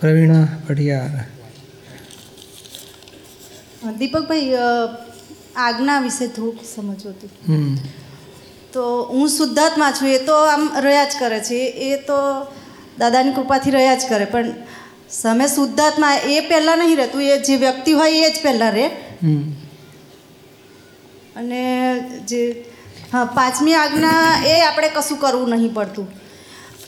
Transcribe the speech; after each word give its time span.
પ્રવીણા 0.00 0.46
પઢિયાર. 0.68 1.24
દીપકભાઈ 3.98 4.54
આજ્ઞા 5.56 6.00
વિશે 6.00 6.26
થોડુંક 6.28 6.64
સમજવું 6.74 7.14
હતું 7.14 7.78
તો 8.72 8.84
હું 9.04 9.28
શુદ્ધાત્મા 9.30 9.92
છું 9.92 10.08
એ 10.08 10.18
તો 10.18 10.36
આમ 10.46 10.64
રહ્યા 10.80 11.04
જ 11.04 11.18
કરે 11.18 11.40
છે 11.40 11.58
એ 11.88 11.96
તો 12.06 12.18
દાદાની 12.98 13.32
કૃપાથી 13.32 13.70
રહ્યા 13.70 13.96
જ 13.96 14.08
કરે 14.08 14.26
પણ 14.26 14.48
સામે 15.10 15.46
શુદ્ધાત્મા 15.48 16.14
એ 16.28 16.40
પહેલાં 16.40 16.78
નહીં 16.78 16.98
રહેતું 16.98 17.22
એ 17.22 17.38
જે 17.38 17.56
વ્યક્તિ 17.56 17.92
હોય 17.92 18.26
એ 18.28 18.30
જ 18.30 18.42
પહેલાં 18.42 18.72
રહે. 18.72 18.86
હમ. 19.22 19.42
અને 21.36 21.62
જે 22.28 22.42
હા 23.12 23.24
પાંચમી 23.34 23.74
આજ્ઞા 23.74 24.22
એ 24.46 24.54
આપણે 24.62 24.88
કશું 24.88 25.18
કરવું 25.18 25.50
નહીં 25.50 25.74
પડતું. 25.74 26.06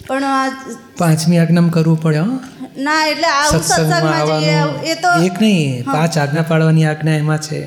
પણ 0.08 0.24
આ 0.24 0.44
પાંચમી 0.98 1.38
આજ્ઞામાં 1.38 1.72
કરવું 1.72 1.98
પડે 2.04 2.22
ના 2.86 3.00
એટલે 3.06 3.28
આવું 3.30 3.62
સત્સંગમાં 3.62 4.28
જઈએ 4.42 4.92
એ 4.92 4.94
તો 5.02 5.10
એક 5.26 5.40
નહીં 5.40 5.84
પાંચ 5.86 6.18
આજ્ઞા 6.18 6.46
પાડવાની 6.50 6.86
આજ્ઞા 6.90 7.16
એમાં 7.22 7.42
છે. 7.48 7.60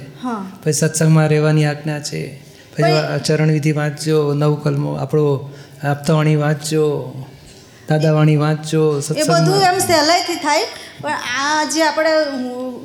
પછી 0.63 0.73
સત્સંગમાં 0.73 1.27
રહેવાની 1.29 1.65
આજ્ઞા 1.65 1.99
છે. 2.09 2.21
પછી 2.73 3.19
ચરણવિધિ 3.27 3.71
વાંચજો 3.71 4.17
નવકલમો 4.33 4.91
આપણો 4.97 5.25
આપતાવાણી 5.83 6.35
વાંચજો 6.35 6.85
દાદાવાણી 7.89 8.37
વાંચજો 8.37 8.83
એ 9.15 9.23
બધું 9.23 9.63
એમ 9.69 9.79
સહેલાઈથી 9.81 10.39
થાય 10.45 10.65
પણ 11.01 11.19
આ 11.41 11.65
જે 11.73 11.83
આપણે 11.83 12.13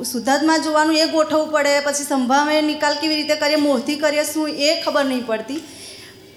સુધાર્થમાં 0.05 0.63
જોવાનું 0.63 0.97
એ 0.97 1.07
ગોઠવવું 1.07 1.51
પડે 1.53 1.75
પછી 1.87 2.07
સંભાવે 2.11 2.63
નિકાલ 2.71 2.95
કેવી 3.01 3.19
રીતે 3.21 3.37
કરીએ 3.37 3.61
મોહથી 3.67 3.97
કરીએ 3.97 4.25
શું 4.33 4.49
એ 4.69 4.71
ખબર 4.85 5.05
નહીં 5.05 5.25
પડતી. 5.27 5.61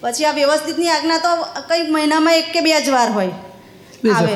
પછી 0.02 0.26
આ 0.26 0.32
વ્યવસ્થિતની 0.32 0.90
આજ્ઞા 0.90 1.18
તો 1.18 1.36
કંઈક 1.70 1.92
મહિનામાં 1.92 2.34
એક 2.34 2.52
કે 2.54 2.62
બે 2.62 2.82
જ 2.82 2.90
વાર 2.90 3.12
હોય. 3.12 3.32
આવે. 4.16 4.34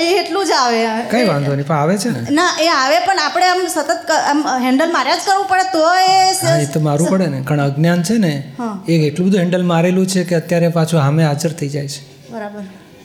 એ 0.00 0.06
એટલું 0.20 0.46
જ 0.46 0.50
આવે. 0.50 0.80
કઈ 1.10 1.24
વાંધો 1.26 1.54
નહીં 1.54 1.66
પણ 1.66 1.76
આવે 1.76 1.98
છે 1.98 2.10
ને? 2.10 2.20
ના 2.30 2.48
એ 2.60 2.68
આવે 2.68 2.98
પણ 3.06 3.18
આપણે 3.18 3.46
આમ 3.46 3.66
સતત 3.66 4.10
આમ 4.10 4.40
હેન્ડલ 4.64 4.92
માર્યા 4.92 5.16
જ 5.16 5.20
કરવું 5.26 5.46
પડે 5.48 5.64
તો 5.72 5.82
એ 6.62 6.66
તો 6.66 6.80
મારવું 6.80 7.08
પડે 7.08 7.26
ને 7.26 7.42
કારણ 7.42 7.60
અજ્ઞાન 7.60 8.02
છે 8.02 8.18
ને 8.18 8.52
એ 8.88 8.98
એટલું 9.06 9.28
બધું 9.28 9.40
હેન્ડલ 9.40 9.62
મારેલું 9.62 10.06
છે 10.06 10.24
કે 10.24 10.34
અત્યારે 10.34 10.68
પાછું 10.68 11.00
સામે 11.00 11.24
હાજર 11.24 11.52
થઈ 11.52 11.68
જાય 11.68 11.88
છે. 11.88 12.02
બરાબર. 12.32 12.62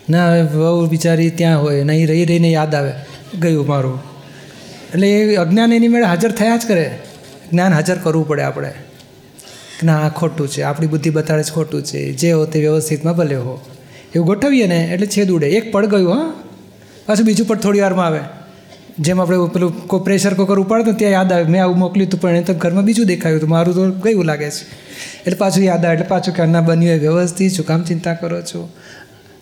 ના 0.09 0.27
હવે 0.31 0.41
વહુ 0.41 0.87
બિચારી 0.87 1.29
ત્યાં 1.29 1.61
હોય 1.61 1.83
નહીં 1.83 2.07
રહી 2.07 2.25
રહીને 2.25 2.49
યાદ 2.49 2.75
આવે 2.75 2.91
ગયું 3.39 3.67
મારું. 3.67 3.97
એટલે 4.93 5.07
એ 5.07 5.35
અજ્ઞાન 5.35 5.73
એની 5.73 5.87
મેળે 5.87 6.05
હાજર 6.05 6.31
થયા 6.31 6.57
જ 6.57 6.67
કરે. 6.67 6.85
જ્ઞાન 7.51 7.73
હાજર 7.73 7.97
કરવું 7.97 8.27
પડે 8.27 8.41
આપણે. 8.41 8.71
ના 9.83 10.05
આ 10.05 10.09
ખોટું 10.09 10.47
છે. 10.47 10.61
આપણી 10.61 10.87
બુદ્ધિ 10.87 11.09
બતાડે 11.09 11.43
છે 11.43 11.51
ખોટું 11.51 11.83
છે. 11.83 12.13
જે 12.13 12.31
હો 12.31 12.45
તે 12.45 12.59
વ્યવસ્થિતમાં 12.59 13.15
ભલે 13.15 13.35
હો. 13.35 13.61
એવું 14.15 14.27
ગોઠવીએ 14.27 14.67
ને 14.67 14.89
એટલે 14.93 15.07
છેદ 15.07 15.31
ઉડે. 15.31 15.47
એક 15.47 15.71
પડ 15.71 15.85
ગયું, 15.85 16.13
હા. 16.13 16.33
પાછું 17.05 17.25
બીજું 17.25 17.47
પડ 17.47 17.59
થોડી 17.59 17.79
વારમાં 17.79 18.05
આવે. 18.05 18.19
જેમ 18.99 19.21
આપણે 19.21 19.37
પેલું 19.53 19.87
કોઈ 19.87 19.99
પ્રેશર 19.99 20.33
કુકર 20.33 20.59
ઉપાડતું 20.59 20.93
ત્યાં 20.93 21.11
યાદ 21.11 21.33
આવે. 21.33 21.43
મેં 21.43 21.63
આવું 21.63 21.77
મોકલ્યું 21.77 22.09
હતું 22.09 22.21
પણ 22.21 22.35
એ 22.35 22.41
તો 22.41 22.53
ઘરમાં 22.53 22.83
બીજું 22.83 23.05
દેખાયું 23.05 23.39
હતું. 23.39 23.49
મારું 23.49 23.75
તો 23.75 23.91
ગયું 23.91 24.25
લાગે 24.25 24.49
છે. 24.49 24.63
એટલે 25.19 25.35
પાછું 25.35 25.63
યાદ 25.63 25.85
આવે. 25.85 25.93
એટલે 25.93 26.05
પાછું 26.05 26.35
કે 26.35 26.45
ના, 26.45 26.61
બન્યું 26.61 26.95
એ 26.95 26.99
વ્યવસ્થિત 26.99 27.51
શું 27.51 27.65
કામ 27.65 27.83
ચિંતા 27.83 28.13
કરો 28.13 28.41
છો. 28.41 28.69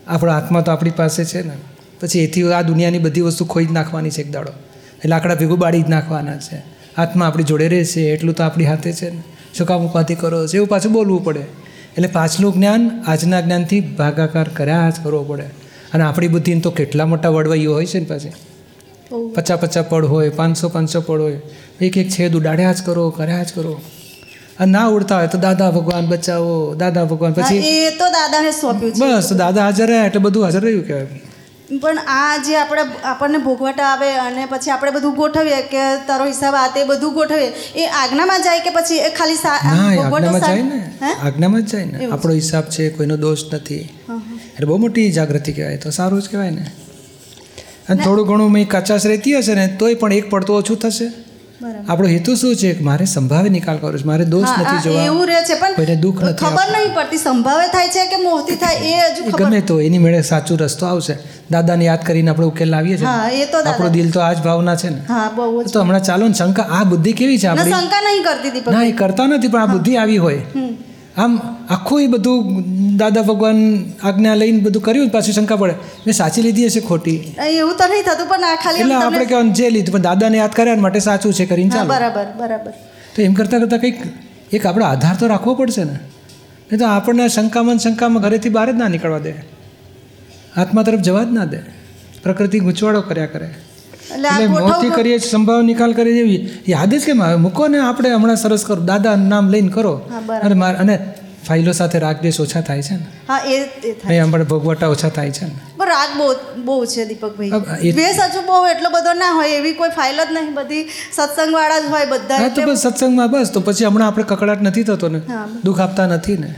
આપણો 0.07 0.31
આત્મા 0.31 0.61
તો 0.61 0.71
આપણી 0.71 0.89
પાસે 0.89 1.25
છે 1.25 1.43
ને. 1.43 1.53
પછી 1.99 2.19
એથી 2.19 2.51
આ 2.51 2.61
દુનિયાની 2.61 2.97
બધી 2.97 3.21
વસ્તુ 3.21 3.45
ખોઈ 3.45 3.65
જ 3.65 3.71
નાખવાની 3.71 4.09
છે 4.09 4.21
એક 4.21 4.31
દાડો. 4.31 4.53
એટલે 4.97 5.15
આકડા 5.15 5.35
ભેગું 5.35 5.59
બાળી 5.59 5.81
જ 5.81 5.89
નાખવાના 5.89 6.37
છે. 6.37 6.63
આત્મા 6.97 7.27
આપણી 7.27 7.43
જોડે 7.43 7.67
રહેશે. 7.67 8.01
એટલું 8.01 8.35
તો 8.35 8.43
આપણી 8.43 8.65
હાથે 8.65 8.91
છે 8.91 9.09
ને. 9.09 9.23
શું 9.57 9.67
કામ 9.67 9.87
ઉપાધિ 9.87 10.15
કરો 10.15 10.47
છો 10.47 10.57
એવું 10.57 10.67
પાછું 10.67 10.91
બોલવું 10.91 11.23
પડે. 11.23 11.43
એટલે 11.97 12.07
પાછલું 12.07 12.53
જ્ઞાન 12.53 12.89
આજના 13.07 13.41
જ્ઞાનથી 13.41 13.81
ભાગાકાર 13.99 14.47
કર્યા 14.47 14.89
જ 14.89 15.03
કરવો 15.03 15.23
પડે. 15.23 15.47
અને 15.93 16.03
આપણી 16.03 16.27
બુદ્ધિને 16.27 16.61
તો 16.61 16.71
કેટલા 16.71 17.05
મોટા 17.05 17.29
વડવાઈઓ 17.29 17.73
હોય 17.73 17.85
છે 17.85 17.99
ને 17.99 18.05
પાછી. 18.05 18.33
પચાસ 19.35 19.59
પચાસ 19.59 19.85
પડ 19.85 20.05
હોય 20.05 20.29
પાંચસો 20.29 20.69
પાંચસો 20.69 21.01
પડ 21.01 21.21
હોય. 21.21 21.39
એક 21.81 21.97
એક 21.97 22.09
છેદ 22.09 22.35
ઉડાડ્યા 22.35 22.73
જ 22.73 22.85
કરો 22.85 23.09
કર્યા 23.09 23.43
જ 23.43 23.53
કરો. 23.55 23.73
અને 24.59 24.71
ના 24.71 24.87
ઉડતા 24.87 25.17
હોય 25.17 25.27
તો 25.27 25.37
દાદા 25.37 25.71
ભગવાન 25.71 26.05
બચાવો 26.07 26.75
દાદા 26.75 27.05
ભગવાન 27.05 27.33
પછી 27.33 27.57
એ 27.57 27.89
તો 27.89 28.05
દાદાને 28.17 28.51
સોંપ્યું 28.51 28.93
બસ 28.99 29.33
દાદા 29.33 29.63
હાજર 29.63 29.87
રહ્યા 29.87 30.05
એટલે 30.05 30.19
બધું 30.19 30.43
હાજર 30.43 30.61
રહ્યું 30.61 30.87
કહેવાય. 30.87 31.21
પણ 31.81 31.97
આ 32.07 32.37
જે 32.37 32.55
આપણે 32.55 32.81
આપણને 33.03 33.37
ભોગવટા 33.37 33.83
આવે 33.83 34.11
અને 34.15 34.45
પછી 34.45 34.71
આપણે 34.71 34.91
બધું 34.91 35.15
ગોઠવીએ 35.15 35.61
કે 35.61 35.77
તારો 36.07 36.25
હિસાબ 36.25 36.55
આ 36.55 36.67
તે 36.67 36.83
બધું 36.83 37.13
ગોઠવીએ 37.13 37.47
એ 37.75 37.85
આજ્ઞામાં 37.85 38.41
જાય 38.41 38.59
કે 38.59 38.69
પછી 38.69 38.95
એ 38.95 39.09
ખાલી 39.09 39.35
આજ્ઞામાં 39.35 40.39
જાય 40.39 40.61
ને. 40.61 40.91
આજ્ઞામાં 41.23 41.61
જ 41.61 41.65
જાય 41.65 41.85
ને. 41.85 42.05
આપણો 42.05 42.33
હિસાબ 42.33 42.63
છે 42.63 42.89
કોઈનો 42.89 43.17
દોષ 43.17 43.39
નથી. 43.53 43.75
એટલે 43.75 44.65
બહુ 44.65 44.77
મોટી 44.77 45.11
જાગૃતિ 45.11 45.53
કહેવાય. 45.53 45.77
તો 45.77 45.89
સારું 45.89 46.21
જ 46.21 46.29
કહેવાય 46.29 46.49
ને. 46.49 46.65
અને 47.89 48.03
થોડું 48.03 48.27
ઘણું 48.27 48.51
મેં 48.51 48.67
કચાશ 48.69 49.05
રહેતી 49.05 49.37
હશે 49.37 49.53
ને 49.53 49.67
તોય 49.67 49.93
પણ 49.93 50.13
એક 50.13 50.29
પડતો 50.29 50.55
ઓછું 50.55 50.77
થશે. 50.77 51.26
આપણો 51.57 52.07
હેતુ 52.07 52.35
શું 52.39 52.55
છે 52.61 52.69
કે 52.77 52.83
મારે 52.87 53.05
સંભાવે 53.13 53.49
નિકાલ 53.53 53.77
કરવો 53.81 53.97
છે? 53.97 54.05
મારે 54.09 54.25
દોષ 54.33 54.49
નથી 54.57 54.81
જોવા. 54.85 55.05
એવું 55.11 55.25
રહે 55.29 55.39
છે 55.47 55.55
કોઈને 55.61 55.95
દુઃખ 56.03 56.21
નથી 56.23 56.43
ખબર 56.43 56.67
નહીં 56.75 56.91
પડતી 56.97 57.21
સંભાવે 57.23 57.65
થાય 57.75 57.89
છે 57.95 58.03
કે 58.11 58.17
મોહથી 58.25 58.57
થાય 58.63 58.77
એ 58.91 59.09
હજુ 59.15 59.31
ગમે 59.39 59.61
તો 59.71 59.79
એની 59.87 60.01
મેળે 60.05 60.21
સાચું 60.31 60.57
રસ્તો 60.63 60.85
આવશે. 60.91 61.15
દાદાને 61.51 61.85
યાદ 61.89 62.03
કરીને 62.07 62.29
આપણે 62.31 62.47
ઉકેલ 62.51 62.69
લાવીએ 62.75 62.97
છીએ. 62.97 63.07
હા 63.07 63.29
એ 63.41 63.45
તો 63.53 63.57
આપણું 63.65 63.93
દિલ 63.97 64.09
તો 64.17 64.19
આ 64.27 64.33
જ 64.33 64.43
ભાવના 64.47 64.75
છે 64.81 64.89
ને. 64.95 64.99
હા 65.13 65.27
બહુ 65.37 65.63
તો 65.73 65.85
હમણાં 65.85 66.05
ચાલો 66.09 66.27
ને 66.33 66.39
શંકા 66.41 66.67
આ 66.79 66.83
બુદ્ધિ 66.91 67.13
કેવી 67.21 67.39
છે 67.43 67.47
આપણી? 67.47 67.73
શંકા 67.73 68.01
નહીં 68.07 68.23
કરતી 68.27 68.51
દીપક 68.57 68.69
ના 68.75 68.83
એ 68.91 68.97
કરતા 69.01 69.27
નથી 69.27 69.53
પણ 69.55 69.63
આ 69.65 69.73
બુદ્ધિ 69.75 69.97
આવી 70.03 70.17
હોય. 70.17 70.41
આમ 71.17 71.39
આખું 71.69 72.01
એ 72.01 72.07
બધું 72.07 72.37
દાદા 72.97 73.21
ભગવાન 73.21 73.59
આજ્ઞા 74.03 74.35
લઈને 74.35 74.59
બધું 74.59 74.83
કર્યું 74.83 75.09
પાછું 75.09 75.33
શંકા 75.33 75.55
પડે. 75.55 75.75
મેં 76.05 76.13
સાચી 76.13 76.41
લીધી 76.41 76.65
હશે 76.65 76.79
ખોટી? 76.79 77.17
એવું 77.49 77.75
તો 77.77 77.85
નહીં 77.87 78.03
થતું 78.03 78.27
પણ 78.27 78.43
આ 78.43 78.55
ખાલી 78.55 78.79
એટલે 78.79 78.95
આપણે 78.95 79.25
કહેવાનું 79.25 79.53
જે 79.53 79.69
લીધું 79.69 79.93
પણ 79.93 80.01
દાદાને 80.01 80.37
યાદ 80.37 80.51
કર્યા 80.51 80.75
માટે 80.75 80.99
સાચું 80.99 81.33
છે 81.33 81.45
કરીને 81.45 81.69
ચાલો. 81.69 81.89
બરાબર 81.89 82.25
બરાબર. 82.37 82.73
તો 83.15 83.21
એમ 83.21 83.33
કરતાં 83.33 83.59
કરતાં 83.59 83.79
કંઈક 83.79 83.99
એક 84.53 84.65
આપણો 84.65 84.85
આધાર 84.85 85.15
તો 85.19 85.27
રાખવો 85.27 85.55
પડશે 85.55 85.83
ને. 85.83 85.95
નહીં 86.71 86.79
તો 86.79 86.85
આપણને 86.85 87.27
શંકામાં 87.27 87.77
શંકામાં 87.77 88.23
ઘરેથી 88.23 88.49
બહાર 88.49 88.67
જ 88.71 88.75
ના 88.75 88.87
નીકળવા 88.87 89.19
દે. 89.19 89.33
આત્મા 90.57 90.83
તરફ 90.83 90.99
જવા 90.99 91.23
જ 91.23 91.31
ના 91.31 91.45
દે. 91.45 91.59
પ્રકૃતિ 92.23 92.59
ગૂંચવાડો 92.59 93.01
કર્યા 93.01 93.25
કરે. 93.25 93.49
એટલે 94.15 94.47
ગોઠવ 94.47 94.89
કરીએ 94.95 95.17
સંભાવ 95.17 95.61
નિકાલ 95.61 95.93
કરી 95.93 96.13
દેવી 96.13 96.49
યાદ 96.69 96.93
જ 96.95 97.05
કેમ 97.05 97.21
આવે? 97.23 97.37
મૂકો 97.45 97.67
ને 97.67 97.79
આપણે 97.79 98.09
હમણાં 98.13 98.37
સરસ 98.37 98.63
કરો. 98.65 98.81
દાદા 98.91 99.15
નામ 99.15 99.49
લઈને 99.49 99.69
કરો. 99.69 99.93
અને 100.43 100.55
અને 100.83 100.95
ફાઇલો 101.47 101.71
સાથે 101.71 101.99
રાગ 101.99 102.13
રાગદ્વેષ 102.13 102.39
ઓછા 102.41 102.61
થાય 102.61 102.81
છે 102.81 102.93
ને? 102.93 103.05
હા 103.29 103.37
એ 103.37 103.57
એ 103.61 103.91
થાય 103.91 104.19
અહીં 104.19 104.31
પણ 104.31 104.43
ભોગવટા 104.43 104.87
ઓછા 104.87 105.09
થાય 105.09 105.31
છે 105.31 105.45
ને? 105.45 105.51
પણ 105.77 105.87
રાગ 105.87 106.17
બહુ 106.17 106.33
બહુ 106.63 106.85
છે 106.85 107.05
દીપકભાઈ. 107.05 107.49
દ્વેષ 107.91 108.19
હજુ 108.19 108.41
બહુ 108.41 108.67
એટલો 108.67 108.89
બધો 108.89 109.13
ના 109.13 109.31
હોય 109.31 109.51
એવી 109.51 109.73
કોઈ 109.73 109.89
ફાઇલ 109.89 110.23
જ 110.23 110.27
નહીં 110.31 110.53
બધી 110.53 110.83
સત્સંગ 111.13 111.53
વાળા 111.53 111.79
જ 111.79 111.83
હોય 111.91 112.05
બધા 112.05 112.37
હા 112.37 112.47
તો 112.47 112.61
બસ 112.61 112.77
સત્સંગમાં 112.77 113.31
બસ 113.31 113.51
તો 113.53 113.61
પછી 113.61 113.85
હમણાં 113.85 114.07
આપણે 114.07 114.23
કકડાટ 114.27 114.61
નથી 114.61 114.83
થતો 114.83 115.07
ને. 115.07 115.21
દુઃખ 115.63 115.79
આપતા 115.79 116.07
નથી 116.07 116.37
ને? 116.37 116.55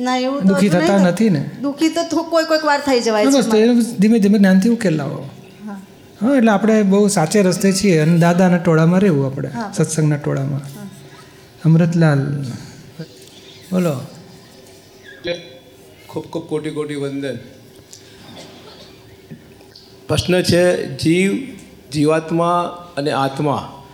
ના 0.00 0.16
એવું 0.16 0.46
દુઃખી 0.46 0.68
થતા 0.68 0.98
નથી 0.98 1.30
ને? 1.30 1.50
દુઃખી 1.62 1.88
તો 1.88 2.02
થો- 2.02 2.30
કોઈ 2.30 2.44
કોઈક 2.44 2.64
વાર 2.64 2.80
થઈ 2.80 3.00
જવાય 3.00 3.26
છે 3.26 3.66
ધીમે 3.98 4.18
ધીમે 4.18 4.38
જ્ઞાનથી 4.38 4.68
ઉકેલ 4.68 4.96
લાવો. 4.96 5.30
હા. 5.66 6.36
એટલે 6.36 6.50
આપણે 6.50 6.82
બહુ 6.82 7.08
સાચે 7.08 7.42
રસ્તે 7.42 7.72
છીએ 7.72 7.98
અને 7.98 8.18
દાદાના 8.18 8.56
ટોળામાં 8.56 9.00
રહેવું 9.00 9.26
આપણે 9.26 9.50
સત્સંગના 9.76 10.16
ટોળામાં. 10.16 10.60
અમૃતલાલ. 11.64 12.42
બોલો. 13.72 14.00
ખૂબ 16.08 16.22
ખૂબ 16.22 16.46
કોટી 16.46 16.70
કોટી 16.70 16.94
વંદન. 16.94 17.38
પ્રશ્ન 20.08 20.42
છે 20.42 20.86
જીવ 20.96 21.32
જીવાત્મા 21.92 22.60
અને 22.96 23.10
આત્મા 23.10 23.84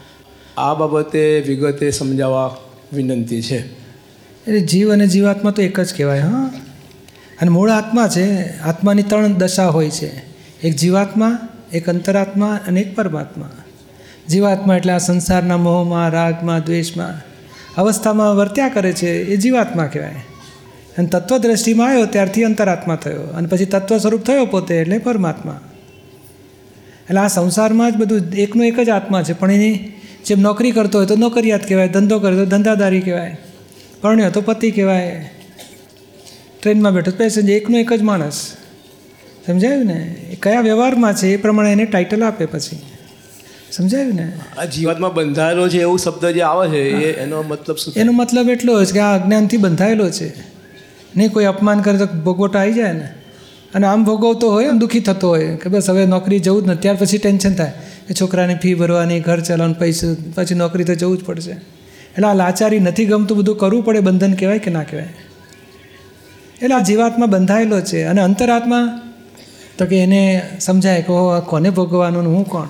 આ 0.56 0.74
બાબતે 0.74 1.44
વિગતે 1.46 1.90
સમજાવવા 1.90 2.56
વિનંતી 2.92 3.42
છે. 3.42 3.72
એટલે 3.72 4.60
જીવ 4.60 4.92
અને 4.92 5.06
જીવાત્મા 5.06 5.50
તો 5.50 5.62
એક 5.62 5.80
જ 5.80 5.94
કહેવાય 5.96 6.20
હા? 6.20 6.52
અને 7.40 7.50
મૂળ 7.50 7.70
આત્મા 7.70 8.08
છે 8.08 8.58
આત્માની 8.58 9.02
ત્રણ 9.02 9.32
દશા 9.32 9.68
હોય 9.68 9.90
છે. 9.90 10.22
એક 10.62 10.76
જીવાત્મા 10.76 11.48
એક 11.72 11.88
અંતરાત્મા 11.88 12.58
અને 12.66 12.80
એક 12.80 12.96
પરમાત્મા. 12.96 13.50
જીવાત્મા 14.28 14.76
એટલે 14.76 14.92
આ 14.92 14.98
સંસારના 14.98 15.56
મોહમાં 15.56 16.10
રાગમાં 16.10 16.64
દ્વેષમાં 16.64 17.14
અવસ્થામાં 17.74 18.36
વર્ત્યા 18.36 18.68
કરે 18.68 18.92
છે 18.92 19.22
એ 19.22 19.36
જીવાત્મા 19.36 19.86
કહેવાય. 19.86 20.24
અને 20.98 21.06
તત્વદ્રષ્ટિમાં 21.06 21.90
આવ્યો 21.90 22.06
ત્યારથી 22.06 22.44
અંતરાત્મા 22.44 22.96
થયો. 22.96 23.22
અને 23.22 23.48
પછી 23.48 23.64
તત્વ 23.64 23.98
સ્વરૂપ 23.98 24.22
થયો 24.22 24.46
પોતે 24.46 24.74
એટલે 24.74 24.98
પરમાત્મા. 24.98 25.60
એટલે 27.10 27.20
આ 27.20 27.28
સંસારમાં 27.28 27.92
જ 27.92 27.96
બધું 27.96 28.32
એકનો 28.32 28.64
એક 28.64 28.80
જ 28.80 28.88
આત્મા 28.88 29.22
છે. 29.22 29.32
પણ 29.32 29.52
એની 29.52 29.92
જેમ 30.26 30.40
નોકરી 30.40 30.70
કરતો 30.70 30.98
હોય 30.98 31.06
તો 31.06 31.16
નોકરિયાત 31.16 31.68
કહેવાય 31.68 31.88
ધંધો 31.88 32.18
કરે 32.18 32.36
તો 32.36 32.44
ધંધાદારી 32.44 33.00
કહેવાય 33.00 33.38
પરણ્યો 34.00 34.30
તો 34.30 34.40
પતિ 34.40 34.70
કહેવાય. 34.70 35.30
ટ્રેનમાં 36.62 36.92
બેઠો 36.92 37.10
પેસેન્જર 37.10 37.52
એકનો 37.52 37.78
એક 37.78 37.92
જ 37.92 38.02
માણસ. 38.02 38.52
સમજાયું 39.46 39.86
ને? 39.86 40.16
એ 40.32 40.34
કયા 40.34 40.60
વ્યવહારમાં 40.60 41.14
છે 41.14 41.28
એ 41.28 41.36
પ્રમાણે 41.36 41.72
એને 41.72 41.84
ટાઇટલ 41.84 42.22
આપે 42.22 42.46
પછી. 42.46 42.78
સમજાયું 43.72 44.14
ને? 44.14 44.32
આ 44.58 44.64
જીવાતમાં 44.64 45.14
બંધાયેલો 45.14 45.68
છે 45.68 45.80
એવું 45.80 45.98
શબ્દ 45.98 46.26
જે 46.26 46.40
આવે 46.40 46.68
છે 46.68 46.90
એ 46.90 47.22
એનો 47.22 47.42
મતલબ 47.42 47.76
શું 47.76 47.94
એનો 47.96 48.12
મતલબ 48.12 48.48
એટલો 48.50 48.84
છે 48.84 48.92
કે 48.92 48.98
આ 48.98 49.14
અજ્ઞાનથી 49.14 49.56
બંધાયેલો 49.56 50.10
છે. 50.10 50.57
નહીં, 51.16 51.32
કોઈ 51.32 51.44
અપમાન 51.44 51.80
કરે 51.80 51.98
તો 51.98 52.06
ભોગવટો 52.06 52.58
આવી 52.58 52.72
જાય 52.72 52.92
ને. 52.92 53.08
અને 53.74 53.86
આમ 53.86 54.04
ભોગવતો 54.04 54.50
હોય 54.50 54.70
દુઃખી 54.70 55.00
થતો 55.00 55.28
હોય. 55.28 55.56
કે 55.56 55.70
બસ 55.70 55.90
હવે 55.90 56.06
નોકરી 56.06 56.38
જવું 56.38 56.64
જ 56.64 56.66
નથી 56.66 56.78
ત્યાર 56.82 56.96
પછી 56.96 57.18
ટેન્શન 57.18 57.54
થાય. 57.54 57.72
કે 58.08 58.14
છોકરાની 58.14 58.54
ફી 58.54 58.74
ભરવાની, 58.74 59.20
ઘર 59.20 59.40
ચલાવવાનું, 59.40 59.78
પૈસા, 59.78 60.16
પછી 60.34 60.54
નોકરી 60.54 60.84
તો 60.84 60.94
જવું 60.94 61.18
જ 61.18 61.24
પડશે. 61.24 61.50
એટલે 61.50 62.28
આ 62.28 62.34
લાચારી 62.34 62.78
નથી 62.78 63.06
ગમતું, 63.06 63.38
બધું 63.38 63.58
કરવું 63.58 63.84
પડે, 63.84 64.00
બંધન 64.00 64.32
કહેવાય 64.34 64.58
કે 64.58 64.70
ના 64.70 64.82
કહેવાય? 64.82 65.08
એટલે 66.62 66.74
આ 66.74 66.78
જીવાત્મા 66.78 67.26
બંધાયેલો 67.26 67.80
છે. 67.80 68.02
અને 68.02 68.20
અંતરાત્મા 68.20 69.00
તો 69.78 69.86
કે 69.86 69.96
એને 69.98 70.42
સમજાય 70.60 71.02
કે 71.02 71.36
આ 71.36 71.40
કોને 71.40 71.70
ભોગવવાનું 71.70 72.22
ને 72.22 72.28
હું 72.28 72.44
કોણ? 72.44 72.66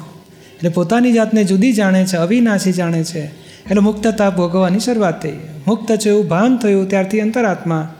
એટલે 0.54 0.68
પોતાની 0.68 1.12
જાતને 1.12 1.44
જુદી 1.44 1.72
જાણે 1.72 2.04
છે, 2.04 2.16
અવિનાશી 2.16 2.72
જાણે 2.72 3.04
છે. 3.04 3.20
એટલે 3.20 3.80
મુક્તતા 3.80 4.30
ભોગવવાની 4.30 4.78
શરૂઆત 4.78 5.22
થઈ. 5.22 5.32
મુક્ત 5.66 5.96
છે 5.96 6.08
એવું 6.08 6.28
ભાન 6.28 6.56
થયું, 6.56 6.88
ત્યારથી 6.88 7.20
અંતરાત્મા 7.20 7.94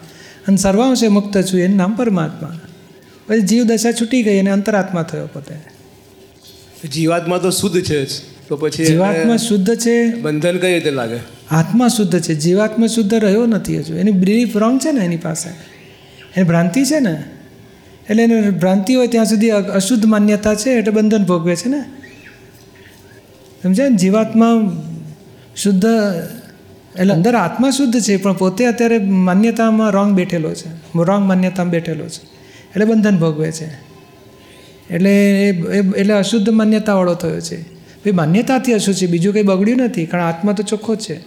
અને 0.49 0.57
સર્વાંશે 0.57 1.09
મુક્ત 1.09 1.39
છું 1.39 1.61
એનું 1.61 1.77
નામ 1.77 1.97
પરમાત્મા. 1.97 2.61
પછી 3.27 3.41
જીવ 3.41 3.65
દશા 3.65 3.93
છૂટી 3.93 4.23
ગઈ 4.23 4.39
અને 4.39 4.51
અંતરાત્મા 4.51 5.03
થયો 5.03 5.27
પોતે. 5.27 5.55
જીવાત્મા 6.89 7.39
તો 7.39 7.51
શુદ્ધ 7.51 7.83
છે 7.83 8.05
જ. 8.05 8.09
તો 8.49 8.57
પછી 8.57 8.85
જીવાત્મા 8.85 9.37
શુદ્ધ 9.37 9.75
છે? 9.75 10.15
બંધન 10.15 10.59
કઈ 10.59 10.75
રીતે 10.75 10.91
લાગે? 10.91 11.17
આત્મા 11.51 11.89
શુદ્ધ 11.89 12.21
છે. 12.21 12.35
જીવાત્મા 12.35 12.87
શુદ્ધ 12.87 13.15
રહ્યો 13.15 13.47
નથી 13.47 13.79
હજુ. 13.79 13.95
એની 13.95 14.11
બિલીફ 14.11 14.57
રોંગ 14.57 14.81
છે 14.81 14.93
ને 14.93 15.05
એની 15.05 15.17
પાસે? 15.17 15.49
એની 16.37 16.49
ભ્રાંતિ 16.49 16.85
છે 16.85 17.01
ને? 17.01 17.25
એટલે 18.11 18.23
એને 18.23 18.51
ભ્રાંતિ 18.51 18.95
હોય 18.95 19.07
ત્યાં 19.07 19.25
સુધી 19.25 19.51
અશુદ્ધ 19.51 20.07
માન્યતા 20.07 20.55
છે 20.55 20.71
એટલે 20.71 20.91
બંધન 20.91 21.25
ભોગવે 21.25 21.57
છે 21.57 21.69
ને? 21.69 21.81
સમજાય 23.63 23.89
ને? 23.89 23.97
જીવાત્મા 23.97 24.47
શુદ્ધ 25.57 25.87
એટલે 27.01 27.15
અંદર 27.15 27.35
આત્મા 27.35 27.71
શુદ્ધ 27.71 28.01
છે, 28.01 28.17
પણ 28.17 28.33
પોતે 28.33 28.65
અત્યારે 28.65 28.99
માન્યતામાં 28.99 29.91
રોંગ 29.91 30.13
બેઠેલો 30.13 30.55
છે. 30.55 30.69
રોંગ 30.95 31.29
માન્યતામાં 31.29 31.71
બેઠેલો 31.71 32.09
છે. 32.09 32.25
એટલે 32.71 32.85
બંધન 32.85 33.17
ભોગવે 33.17 33.53
છે. 33.53 33.89
એટલે 34.95 35.11
એ 35.49 35.49
એટલે 35.79 36.15
અશુદ્ધ 36.15 36.49
માન્યતાવાળો 36.49 37.15
થયો 37.15 37.41
છે. 37.41 37.63
ભાઈ, 37.63 38.13
માન્યતાથી 38.13 38.73
અશુદ્ધ 38.73 38.99
છે, 38.99 39.07
બીજું 39.07 39.33
કંઈ 39.33 39.43
બગડ્યું 39.43 39.79
નથી, 39.79 40.07
કારણ 40.07 40.25
આત્મા 40.25 40.53
તો 40.53 40.63
ચોખ્ખો 40.63 40.97
છે. 40.97 41.21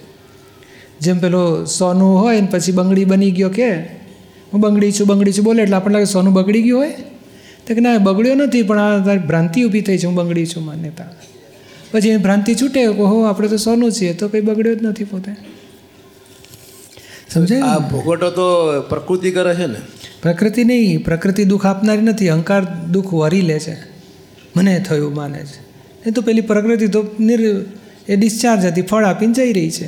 જેમ 1.00 1.20
પેલો 1.20 1.66
સોનું 1.66 2.22
હોય 2.22 2.42
ને 2.42 2.48
પછી 2.52 2.72
બંગડી 2.72 3.06
બની 3.06 3.32
ગયો 3.32 3.50
કે, 3.50 3.76
હું 4.54 4.62
બંગડી 4.62 4.92
છું 4.92 5.08
બંગડી 5.08 5.34
છું, 5.34 5.46
બોલે 5.46 5.64
એટલે 5.64 5.76
આપણને 5.76 5.94
લાગે 5.94 6.06
સોનું 6.06 6.34
બગડી 6.34 6.62
ગયું 6.62 6.80
હોય. 6.80 6.92
તો 7.68 7.74
કે 7.74 7.80
ના 7.80 7.98
બગડ્યો 7.98 8.36
નથી, 8.36 8.64
પણ 8.64 8.80
આ 8.80 9.06
તારી 9.06 9.20
ભ્રાંતિ 9.20 9.64
ઊભી 9.64 9.82
થઈ 9.82 9.98
છે, 9.98 10.06
હું 10.06 10.16
બંગડી 10.16 10.46
છું 10.46 10.66
માન્યતા. 10.66 11.06
પછી 11.92 12.10
એ 12.10 12.18
ભ્રાંતિ 12.18 12.56
છૂટે 12.56 12.86
હો 12.86 13.24
આપણે 13.24 13.48
તો 13.48 13.58
સોનું 13.58 13.92
છીએ, 13.92 14.14
તો 14.14 14.28
કંઈ 14.28 14.42
બગડ્યો 14.42 14.76
જ 14.76 14.84
નથી 14.84 15.04
પોતે. 15.04 15.32
સમજાય 17.34 17.62
આ 17.62 17.80
ભોગવટો 17.80 18.32
તો 18.32 18.82
પ્રકૃતિ 18.82 19.32
કરે 19.32 19.56
છે 19.56 19.66
ને. 19.66 19.76
પ્રકૃતિ 20.22 20.64
નહીં 20.64 21.04
પ્રકૃતિ 21.04 21.44
દુઃખ 21.44 21.66
આપનારી 21.66 22.02
નથી 22.02 22.30
અહંકાર 22.30 22.66
દુઃખ 22.92 23.14
વરી 23.14 23.42
લે 23.42 23.60
છે. 23.60 23.78
મને 24.56 24.86
થયું 24.88 25.16
માને 25.16 25.40
છે. 25.40 25.72
એ 26.10 26.12
તો 26.12 26.22
પેલી 26.22 26.42
પ્રકૃતિ 26.42 26.88
તો 26.88 27.06
નિર 27.20 27.66
એ 28.08 28.16
ડિસ્ચાર્જ 28.16 28.66
હતી 28.66 28.82
ફળ 28.82 29.06
આપીને 29.06 29.34
જઈ 29.34 29.54
રહી 29.54 29.72
છે. 29.72 29.86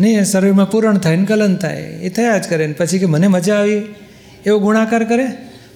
નહીં 0.00 0.24
શરીરમાં 0.24 0.70
પૂરણ 0.70 0.98
થાય 0.98 1.16
ને 1.16 1.24
ગલન 1.24 1.56
થાય 1.56 1.80
એ 1.80 2.08
થયા 2.08 2.38
જ 2.38 2.48
કરે 2.48 2.66
ને. 2.66 2.72
પછી 2.72 2.98
કે 2.98 3.06
મને 3.06 3.26
મજા 3.26 3.54
આવી 3.54 3.82
એવો 4.46 4.58
ગુણાકાર 4.58 5.04
કરે? 5.04 5.26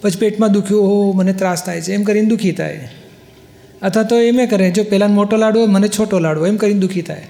પછી 0.02 0.18
પેટમાં 0.18 0.52
દુખ્યું 0.52 0.82
ઓહો 0.82 1.12
મને 1.12 1.32
ત્રાસ 1.32 1.64
થાય 1.64 1.80
છે 1.80 1.92
એમ 1.92 2.02
કરીને 2.02 2.28
દુઃખી 2.28 2.52
થાય. 2.52 2.88
અથવા 3.82 4.02
તો 4.02 4.18
એમ 4.18 4.46
કરે 4.50 4.70
જો 4.70 4.84
પહેલાં 4.84 5.10
મોટો 5.10 5.36
લાડવો 5.36 5.66
મને 5.66 5.88
છોટો 5.88 6.18
લાડવો 6.18 6.46
એમ 6.46 6.56
કરીને 6.56 6.80
દુઃખી 6.80 7.02
થાય. 7.02 7.28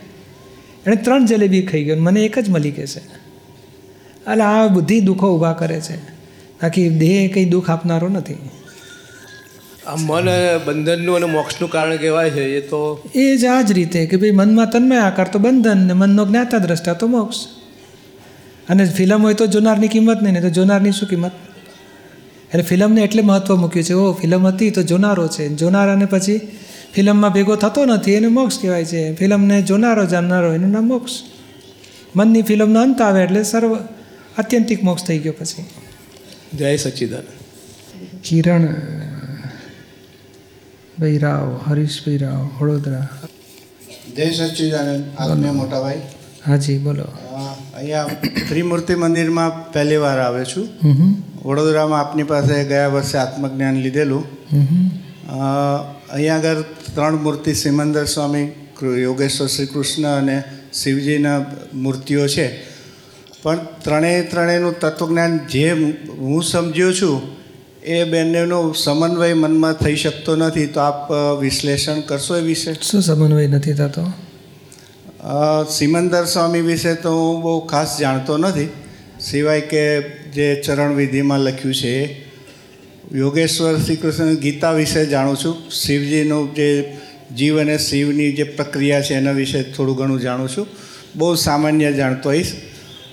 એણે 0.87 0.97
ત્રણ 0.97 1.27
જલેબી 1.27 1.63
ખાઈ 1.63 1.85
ગયો 1.85 1.97
મને 1.99 2.21
એક 2.21 2.39
જ 2.39 2.51
મળી 2.51 2.71
કે 2.71 2.87
છે. 2.87 2.99
એટલે 2.99 4.43
આ 4.43 4.67
બુદ્ધિ 4.67 5.01
દુઃખો 5.01 5.37
ઊભા 5.37 5.53
કરે 5.53 5.81
છે. 5.81 5.97
બાકી 6.63 6.89
દેહ 6.89 7.31
કંઈ 7.35 7.45
દુઃખ 7.45 7.71
આપનારો 7.71 8.09
નથી. 8.09 8.37
આ 9.87 9.97
મન 9.97 10.29
બંધનનું 10.67 11.17
અને 11.17 11.27
મોક્ષનું 11.27 11.71
કારણ 11.71 11.97
કહેવાય 11.97 12.31
છે 12.31 12.45
એ 12.57 12.61
તો 12.61 12.81
એ 13.15 13.37
જ 13.37 13.45
આ 13.45 13.63
જ 13.63 13.73
રીતે 13.73 14.07
કે 14.07 14.17
ભાઈ 14.17 14.31
મનમાં 14.31 14.71
તન્મય 14.71 14.97
આકાર 14.97 15.29
તો 15.29 15.39
બંધન 15.39 15.87
ને 15.87 15.93
મનનો 15.93 16.27
જ્ઞાતા 16.27 16.59
દ્રષ્ટા 16.59 16.93
તો 16.93 17.07
મોક્ષ. 17.07 17.37
અને 18.69 18.85
ફિલ્મ 18.85 19.23
હોય 19.23 19.35
તો 19.35 19.47
જોનારની 19.47 19.89
કિંમત 19.89 20.23
નહીં 20.23 20.35
ને 20.35 20.41
તો 20.41 20.51
જોનારની 20.51 20.93
શું 20.93 21.09
કિંમત? 21.09 21.33
એટલે 22.49 22.63
ફિલ્મને 22.63 23.01
એટલે 23.03 23.23
મહત્ત્વ 23.23 23.57
મૂક્યું 23.57 23.85
છે. 23.85 23.93
ઓ 23.93 24.13
ફિલ્મ 24.13 24.47
હતી 24.47 24.71
તો 24.71 24.83
જોનારો 24.83 25.29
છે. 25.29 25.49
જોનારાને 25.49 26.05
પછી 26.05 26.41
ફિલ્મમાં 26.95 27.33
ભેગો 27.33 27.57
થતો 27.57 27.85
નથી 27.85 28.13
એને 28.13 28.27
મોક્ષ 28.27 28.59
કહેવાય 28.59 28.85
છે. 28.85 29.15
ફિલ્મને 29.15 29.63
જોનારો 29.63 30.07
જાણનારો 30.07 30.53
એનું 30.53 30.71
નામ 30.71 30.89
મોક્ષ. 30.89 31.13
મનની 32.17 32.43
ફિલ્મનો 32.43 32.83
અંત 32.83 33.01
આવે 33.01 33.23
એટલે 33.25 33.43
સર્વ 33.43 33.75
આત્યંતિક 34.39 34.85
મોક્ષ 34.85 35.05
થઈ 35.05 35.19
ગયો 35.19 35.35
પછી. 35.39 35.65
જય 36.57 36.77
સચ્ચિદાનંદ. 36.77 37.27
કિરણ 38.25 38.67
ભાઈ 40.99 41.19
રાવ 41.19 41.61
હરીશભાઈ 41.67 42.17
રાવ 42.17 42.51
વડોદરા. 42.61 43.09
જય 44.17 44.31
સચ્ચિદાનંદ 44.31 45.05
આજ્ઞા 45.19 45.53
મોટાભાઈ. 45.53 46.03
હાજી 46.47 46.79
બોલો. 46.79 47.05
અહીંયા 47.75 48.05
ત્રિમૂર્તિ 48.49 48.95
મંદિરમાં 48.95 49.73
પહેલી 49.73 49.97
વાર 49.97 50.19
આવે 50.19 50.45
છું. 50.45 50.69
વડોદરામાં 51.45 52.01
આપની 52.01 52.23
પાસે 52.23 52.65
ગયા 52.65 52.89
વર્ષે 52.89 53.19
આત્મજ્ઞાન 53.19 53.75
લીધેલું. 53.75 54.25
અહીંયા 56.13 56.37
આગળ 56.37 56.61
ત્રણ 56.95 57.17
મૂર્તિ 57.17 57.55
સિમંદર 57.55 58.05
સ્વામી 58.05 58.49
યોગેશ્વર 59.03 59.47
શ્રી 59.47 59.67
કૃષ્ણ 59.67 60.09
અને 60.09 60.43
શિવજીના 60.73 61.45
મૂર્તિઓ 61.75 62.27
છે. 62.27 62.47
પણ 63.43 63.59
ત્રણેય 63.85 64.23
ત્રણેયનું 64.23 64.81
તત્વજ્ઞાન 64.81 65.39
જે 65.39 65.71
હું 66.19 66.43
સમજ્યો 66.43 66.93
છું 66.93 67.23
એ 67.83 68.05
બંનેનો 68.05 68.73
સમન્વય 68.73 69.35
મનમાં 69.35 69.73
થઈ 69.73 69.97
શકતો 69.97 70.37
નથી. 70.37 70.67
તો 70.67 70.81
આપ 70.81 71.13
વિશ્લેષણ 71.41 72.01
કરશો 72.01 72.37
એ 72.37 72.41
વિશે? 72.41 72.75
શું 72.75 73.03
સમન્વય 73.03 73.47
નથી 73.47 73.73
થતો? 73.73 74.13
સિમંદર 75.71 76.25
સ્વામી 76.25 76.61
વિશે 76.61 76.95
તો 76.95 77.11
હું 77.11 77.43
બહુ 77.43 77.67
ખાસ 77.67 77.99
જાણતો 78.01 78.37
નથી. 78.37 78.69
સિવાય 79.21 79.61
કે 79.61 80.01
જે 80.33 80.63
ચરણ 80.67 80.95
વિધિમાં 80.95 81.41
લખ્યું 81.41 81.75
છે 81.75 82.05
એ. 82.05 82.30
યોગેશ્વર 83.15 83.79
શ્રી 83.79 83.97
કૃષ્ણ 83.97 84.35
ગીતા 84.35 84.73
વિશે 84.73 85.07
જાણું 85.07 85.37
છું. 85.37 85.71
શિવજીનું 85.71 86.55
જે 86.55 86.97
જીવ 87.37 87.61
અને 87.61 87.79
શિવની 87.79 88.33
જે 88.33 88.43
પ્રક્રિયા 88.43 89.03
છે 89.03 89.15
એના 89.15 89.33
વિશે 89.33 89.63
થોડું 89.63 89.97
ઘણું 89.97 90.21
જાણું 90.21 90.49
છું. 90.49 90.67
બહુ 91.17 91.35
સામાન્ય 91.35 91.93
જાણતો 91.93 92.29
હોઈશ. 92.29 92.53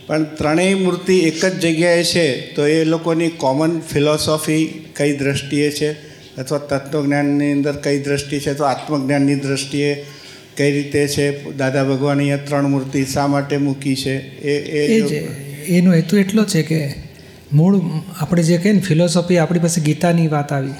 પણ 0.07 0.23
ત્રણેય 0.23 0.73
મૂર્તિ 0.73 1.19
એક 1.19 1.45
જ 1.45 1.59
જગ્યાએ 1.59 2.03
છે, 2.03 2.53
તો 2.55 2.67
એ 2.67 2.83
લોકોની 2.83 3.27
કોમન 3.27 3.79
ફિલોસોફી 3.79 4.85
કઈ 4.95 5.17
દ્રષ્ટિએ 5.17 5.71
છે? 5.71 5.91
અથવા 6.37 6.57
તત્વજ્ઞાનની 6.57 7.51
અંદર 7.51 7.75
કઈ 7.75 7.99
દ્રષ્ટિ 7.99 8.39
છે? 8.39 8.53
તો 8.53 8.63
આત્મજ્ઞાનની 8.63 9.35
દ્રષ્ટિએ 9.35 10.05
કઈ 10.57 10.71
રીતે 10.71 11.07
છે? 11.07 11.51
દાદા 11.51 11.83
ભગવાન 11.83 12.17
અહીંયા 12.17 12.37
ત્રણ 12.37 12.69
મૂર્તિ 12.69 13.05
શા 13.05 13.27
માટે 13.27 13.57
મૂકી 13.57 13.95
છે? 13.95 14.15
એ 14.41 14.97
એનો 15.67 15.93
હેતુ 15.93 16.17
એટલો 16.17 16.43
છે 16.43 16.61
કે 16.63 17.06
મૂળ 17.53 17.81
આપણે 18.19 18.43
જે 18.43 18.57
કહીએ 18.57 18.73
ને 18.73 18.79
ફિલોસોફી 18.79 19.37
આપણી 19.37 19.59
પાસે 19.59 19.81
ગીતાની 19.81 20.27
વાત 20.27 20.53
આવી. 20.53 20.71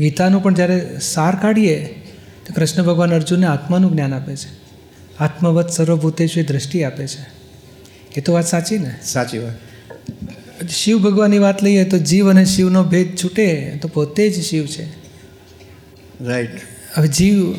ગીતાનો 0.00 0.40
પણ 0.40 0.54
જ્યારે 0.54 0.98
સાર 1.00 1.36
કાઢીએ 1.42 1.84
તો 2.46 2.54
કૃષ્ણ 2.54 2.82
ભગવાન 2.82 3.14
અર્જુનને 3.14 3.46
આત્માનું 3.46 3.92
જ્ઞાન 3.92 4.14
આપે 4.14 4.36
છે. 4.36 4.58
આત્મવત 5.20 5.70
સર્વભૂતેશ્વરી 5.70 6.44
દ્રષ્ટિ 6.44 6.82
આપે 6.82 7.06
છે. 7.06 7.38
એ 8.16 8.20
તો 8.20 8.32
વાત 8.32 8.46
સાચી 8.46 8.78
ને? 8.78 8.94
સાચી 9.02 9.38
વાત. 9.38 9.54
શિવ 10.68 10.98
ભગવાનની 10.98 11.38
વાત 11.38 11.62
લઈએ 11.62 11.84
તો 11.84 11.98
જીવ 11.98 12.30
અને 12.30 12.44
શિવનો 12.44 12.84
ભેદ 12.84 13.16
છૂટે 13.24 13.78
તો 13.82 13.88
પોતે 13.88 14.30
જ 14.30 14.44
શિવ 14.44 14.66
છે. 14.66 14.84
રાઈટ 16.24 16.50
હવે 16.94 17.08
જીવ 17.08 17.54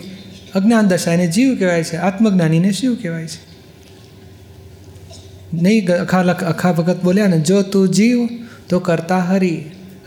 અજ્ઞાન 0.55 0.87
દશા 0.87 1.13
એને 1.13 1.27
જીવ 1.27 1.59
કહેવાય 1.59 1.83
છે 1.83 1.95
આત્મજ્ઞાનીને 1.95 2.71
શિવ 2.71 2.95
કહેવાય 2.95 3.27
છે. 3.27 3.48
નહીં 5.53 5.87
અખા 5.87 6.21
લખ 6.21 6.43
અખા 6.43 6.71
ભગત 6.71 7.03
બોલ્યા 7.03 7.27
ને 7.27 7.39
જો 7.39 7.61
તું 7.61 7.89
જીવ 7.89 8.27
તો 8.69 8.79
કરતા 8.79 9.19
હરી 9.19 9.57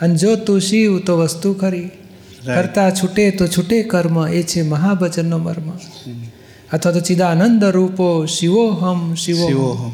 અને 0.01 0.17
જો 0.17 0.37
તું 0.37 0.61
શિવ 0.61 0.99
તો 0.99 1.19
વસ્તુ 1.19 1.55
ખરી. 1.55 1.91
કરતા 2.47 2.91
છૂટે 2.91 3.31
તો 3.31 3.47
છૂટે 3.47 3.83
કર્મ 3.83 4.29
એ 4.29 4.43
છે 4.43 4.63
મહાભજનનો 4.63 5.39
મર્મ. 5.39 5.73
અથવા 6.73 6.93
તો 6.93 7.01
ચિદાનંદ 7.01 7.65
રૂપો 7.65 8.27
શિવોહમ 8.27 9.15
શિવો 9.15 9.47
શિવોહમ. 9.47 9.93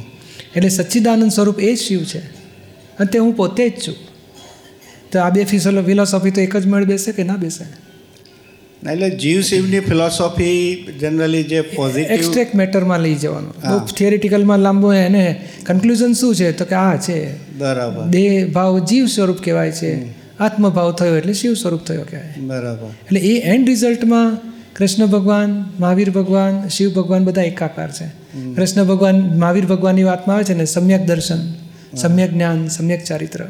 એટલે 0.56 0.68
સચ્ચિદાનંદ 0.68 1.32
સ્વરૂપ 1.32 1.60
એ 1.60 1.74
જ 1.74 1.78
શિવ 1.78 2.04
છે. 2.04 2.18
અને 2.98 3.06
તે 3.06 3.18
હું 3.18 3.36
પોતે 3.36 3.68
જ 3.68 3.72
છું. 3.88 3.94
તો 5.12 5.20
આ 5.20 5.30
બે 5.30 5.44
ફિસોલો 5.44 5.82
ફિલોસોફી 5.82 6.30
તો 6.30 6.40
એક 6.40 6.56
જ 6.56 6.66
મળી 6.66 6.84
બેસે 6.84 7.12
કે 7.12 7.22
ના 7.22 7.36
બેસે? 7.36 7.87
એટલે 8.86 9.10
જીવ 9.10 9.40
શિવની 9.40 9.80
ફિલોસોફી 9.80 10.86
જનરલી 11.00 11.42
જે 11.42 11.60
પોઝિટિવ 11.60 12.16
એક્સ્ટ્રેક્ટ 12.16 12.54
મેટરમાં 12.54 13.00
લઈ 13.00 13.14
જવાનું. 13.14 13.50
બહુ. 13.50 13.86
થિયરિટિકલમાં 13.86 14.58
લાંબો 14.58 14.92
એને 14.92 15.40
કન્ક્લુઝન 15.66 16.12
શું 16.12 16.34
છે? 16.34 16.52
તો 16.52 16.64
કે 16.64 16.74
આ 16.74 16.96
છે. 16.96 17.52
બરાબર. 17.58 18.06
દેહ 18.06 18.52
ભાવ 18.52 18.78
જીવ 18.78 19.06
સ્વરૂપ 19.06 19.38
કહેવાય 19.38 19.72
છે. 19.72 20.10
આત્મભાવ 20.38 20.92
થયો 20.92 21.16
એટલે 21.16 21.32
શિવ 21.32 21.54
સ્વરૂપ 21.54 21.80
થયો 21.80 22.02
કહેવાય. 22.10 22.40
બરાબર. 22.40 22.86
એટલે 22.86 23.20
એ 23.20 23.42
એન્ડ 23.42 23.68
રિઝલ્ટમાં 23.68 24.38
કૃષ્ણ 24.76 25.06
ભગવાન 25.06 25.64
મહાવીર 25.80 26.10
ભગવાન 26.10 26.68
શિવ 26.68 26.94
ભગવાન 26.94 27.24
બધા 27.24 27.42
એકાકાર 27.42 27.90
છે. 27.90 28.06
કૃષ્ણ 28.54 28.84
ભગવાન 28.84 29.14
મહાવીર 29.14 29.66
ભગવાનની 29.66 30.02
વાતમાં 30.02 30.34
આવે 30.36 30.44
છે 30.44 30.54
ને 30.54 30.64
સમ્યક 30.64 31.00
દર્શન 31.00 31.52
સમ્યક 31.96 32.30
જ્ઞાન 32.30 32.68
સમ્યક 32.68 33.04
ચારિત્ર. 33.04 33.40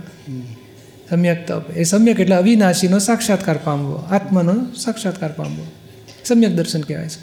સમ્યક 1.11 1.47
તપ 1.47 1.71
એ 1.77 1.83
સમ્યક 1.83 2.21
એટલે 2.21 2.37
અવિનાશીનો 2.37 2.99
સાક્ષાત્કાર 2.99 3.59
પામવો. 3.65 3.95
આત્માનો 3.95 4.55
સાક્ષાત્કાર 4.77 5.33
પામવો. 5.33 5.67
સમ્યક 6.25 6.51
દર્શન 6.51 6.81
કહેવાય 6.81 7.09
છે. 7.09 7.21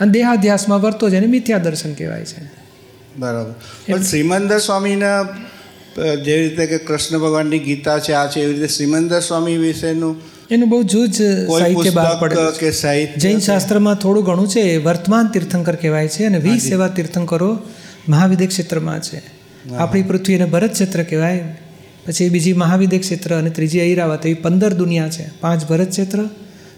અને 0.00 0.12
દેહાધ્યાસમાં 0.12 0.80
વર્તો 0.80 1.10
જેને 1.10 1.26
મિથ્યા 1.26 1.58
દર્શન 1.58 1.94
કહેવાય 1.94 2.24
છે. 2.24 2.44
બરાબર. 3.18 3.54
પણ 3.92 4.02
શ્રીમંદર 4.02 4.58
સ્વામીના 4.58 5.22
જેવી 6.24 6.48
રીતે 6.48 6.66
કે 6.66 6.78
કૃષ્ણ 6.78 7.18
ભગવાનની 7.18 7.58
ગીતા 7.58 7.98
છે 7.98 8.12
આ 8.12 8.26
છે 8.26 8.40
એવી 8.40 8.52
રીતે 8.52 8.68
શ્રીમંદર 8.68 9.20
સ્વામી 9.20 9.56
વિશેનું 9.56 10.16
એનું 10.50 10.68
બહુ 10.68 10.82
જૂજ 10.82 11.14
સાહિત્ય 11.14 11.90
બહાર 11.90 12.18
પડે 12.18 12.34
કે 12.58 12.70
સાહિત્ય 12.70 13.14
જૈન 13.14 13.38
શાસ્ત્રમાં 13.38 13.94
થોડું 13.94 14.24
ઘણું 14.24 14.48
છે 14.48 14.60
એ 14.60 14.76
વર્તમાન 14.76 15.28
તીર્થંકર 15.28 15.74
કહેવાય 15.74 16.08
છે 16.08 16.24
અને 16.24 16.38
વીસ 16.38 16.66
એવા 16.66 16.88
તીર્થંકરો 16.88 17.58
મહાવિદ્ય 18.08 18.46
ક્ષેત્રમાં 18.46 19.00
છે. 19.00 19.22
આપણી 19.76 20.02
પૃથ્વી 20.02 20.36
અને 20.36 20.44
ભરત 20.44 20.72
ક્ષેત્ર 20.72 21.02
કહેવાય. 21.02 21.58
પછી 22.06 22.28
બીજી 22.28 22.52
મહાવિદ્ય 22.52 22.98
ક્ષેત્ર 22.98 23.34
અને 23.34 23.50
ત્રીજી 23.50 23.80
ઐરાવત 23.80 24.26
એવી 24.26 24.34
પંદર 24.34 24.72
દુનિયા 24.74 25.08
છે. 25.08 25.30
પાંચ 25.40 25.68
ભરત 25.68 25.88
ક્ષેત્ર 25.90 26.28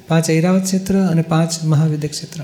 પાંચ 0.09 0.31
ઐરાવત 0.31 0.63
ક્ષેત્ર 0.63 0.95
અને 0.99 1.23
પાંચ 1.23 1.65
મહાવિદ્ય 1.65 2.09
ક્ષેત્ર. 2.09 2.43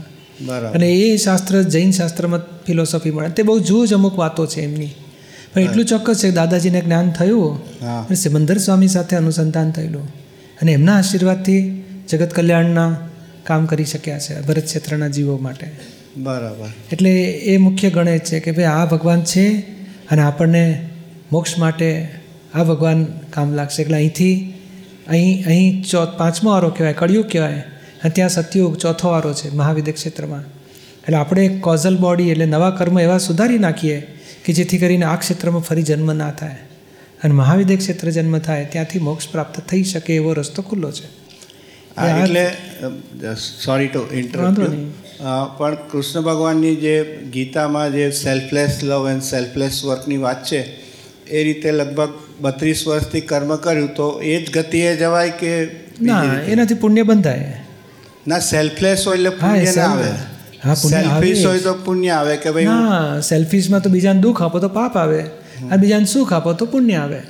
અને 0.75 0.93
એ 0.93 1.17
શાસ્ત્ર 1.17 1.63
જૈન 1.63 1.91
શાસ્ત્રમાં 1.91 2.41
ફિલોસોફી 2.67 3.11
મળે. 3.11 3.29
તે 3.29 3.43
બહુ 3.43 3.59
જૂજ 3.59 3.95
અમુક 3.95 4.19
વાતો 4.19 4.47
છે 4.47 4.61
એમની. 4.61 4.89
પણ 5.55 5.61
એટલું 5.61 5.85
ચોક્કસ 5.85 6.19
છે 6.19 6.29
કે 6.29 6.31
દાદાજીને 6.31 6.81
જ્ઞાન 6.81 7.11
થયું 7.11 7.79
અને 7.81 8.17
સિમંદર 8.17 8.59
સ્વામી 8.59 8.89
સાથે 8.89 9.17
અનુસંધાન 9.17 9.71
થયેલું. 9.71 10.09
અને 10.63 10.73
એમના 10.73 10.99
આશીર્વાદથી 10.99 11.85
જગત 12.09 12.33
કલ્યાણના 12.35 12.99
કામ 13.45 13.67
કરી 13.67 13.85
શક્યા 13.85 14.19
છે 14.19 14.41
ભરત 14.41 14.65
ક્ષેત્રના 14.65 15.09
જીવો 15.09 15.39
માટે. 15.39 15.67
બરાબર. 16.17 16.69
એટલે 16.93 17.11
એ 17.23 17.57
મુખ્ય 17.57 17.91
ગણે 17.91 18.19
છે 18.19 18.41
કે 18.41 18.53
ભાઈ 18.53 18.65
આ 18.65 18.85
ભગવાન 18.87 19.23
છે 19.23 19.49
અને 20.11 20.23
આપણને 20.23 20.91
મોક્ષ 21.33 21.59
માટે 21.59 22.09
આ 22.55 22.65
ભગવાન 22.65 23.05
કામ 23.31 23.55
લાગશે. 23.55 23.83
એટલે 23.83 23.97
અહીંથી 23.97 24.35
અહીં 25.09 25.47
અહીં 25.47 25.83
ચો 25.83 26.01
પાંચમો 26.19 26.51
વારો 26.51 26.69
કહેવાય 26.71 26.93
કળિયુગ 26.93 27.29
કહેવાય. 27.29 27.63
અને 28.03 28.11
ત્યાં 28.11 28.29
સતયુગ 28.29 28.77
ચોથો 28.77 29.09
વારો 29.09 29.33
છે 29.35 29.55
મહાવિદ્ય 29.55 29.93
ક્ષેત્રમાં. 29.93 30.45
એટલે 30.97 31.17
આપણે 31.17 31.49
કોઝલ 31.61 31.97
બોડી 31.97 32.31
એટલે 32.31 32.47
નવા 32.47 32.71
કર્મ 32.71 32.99
એવા 32.99 33.19
સુધારી 33.19 33.59
નાખીએ 33.59 33.99
કે 34.45 34.53
જેથી 34.53 34.79
કરીને 34.79 35.05
આ 35.05 35.17
ક્ષેત્રમાં 35.17 35.63
ફરી 35.63 35.83
જન્મ 35.83 36.13
ના 36.13 36.31
થાય. 36.31 36.59
અને 37.25 37.35
મહાવિદ્ય 37.35 37.77
ક્ષેત્ર 37.77 38.11
જન્મ 38.11 38.39
થાય 38.39 38.65
ત્યાંથી 38.73 38.99
મોક્ષ 38.99 39.29
પ્રાપ્ત 39.29 39.61
થઈ 39.61 39.85
શકે 39.85 40.13
એવો 40.15 40.33
રસ્તો 40.33 40.63
ખુલ્લો 40.63 40.91
છે. 40.91 41.07
એટલે 42.23 42.45
સોરી 43.65 43.89
ટુ 43.89 44.03
ઇન્ટરપ્ટ. 44.13 44.61
પણ 45.59 45.75
કૃષ્ણ 45.91 46.21
ભગવાનની 46.21 46.77
જે 46.77 46.95
ગીતામાં 47.33 47.93
જે 47.93 48.11
સેલ્ફલેસ 48.11 48.81
લવ 48.85 49.11
એન્ડ 49.11 49.23
સેલ્ફલેસ 49.23 49.85
વર્કની 49.85 50.17
વાત 50.17 50.41
છે 50.45 50.61
એ 51.29 51.43
રીતે 51.45 51.71
લગભગ 51.73 52.11
બત્રીસ 52.41 52.87
વર્ષથી 52.89 53.21
કર્મ 53.21 53.57
કર્યું 53.57 53.95
તો 53.95 54.21
એ 54.23 54.45
જ 54.45 54.51
ગતિએ 54.51 54.97
જવાય 54.97 55.31
કે 55.31 55.53
ના? 56.03 56.41
એનાથી 56.49 56.75
પુણ્ય 56.75 57.03
બંધાય. 57.03 57.61
ના 58.29 58.39
સેલ્ફલેસ 58.39 59.07
હોય 59.07 59.17
એટલે 59.17 59.31
પુણ્ય 59.31 59.73
ના 59.77 59.91
આવે. 59.91 60.75
સેલ્ફિશ 60.75 61.47
હોય 61.47 61.59
તો 61.59 61.75
પુણ્ય 61.75 62.09
આવે 62.09 62.37
કે 62.37 62.51
ભાઈ 62.51 62.65
હા 62.65 63.21
સેલ્ફિશમાં 63.21 63.83
તો 63.83 63.91
બીજાને 63.91 64.21
દુઃખ 64.21 64.43
આપો 64.43 64.59
તો 64.59 64.69
પાપ 64.69 64.97
આવે. 64.97 65.21
અને 65.21 65.77
બીજાને 65.77 66.05
સુખ 66.05 66.33
આપો 66.33 66.53
તો 66.53 66.67
પુણ્ય 66.67 66.95
આવે. 66.95 67.21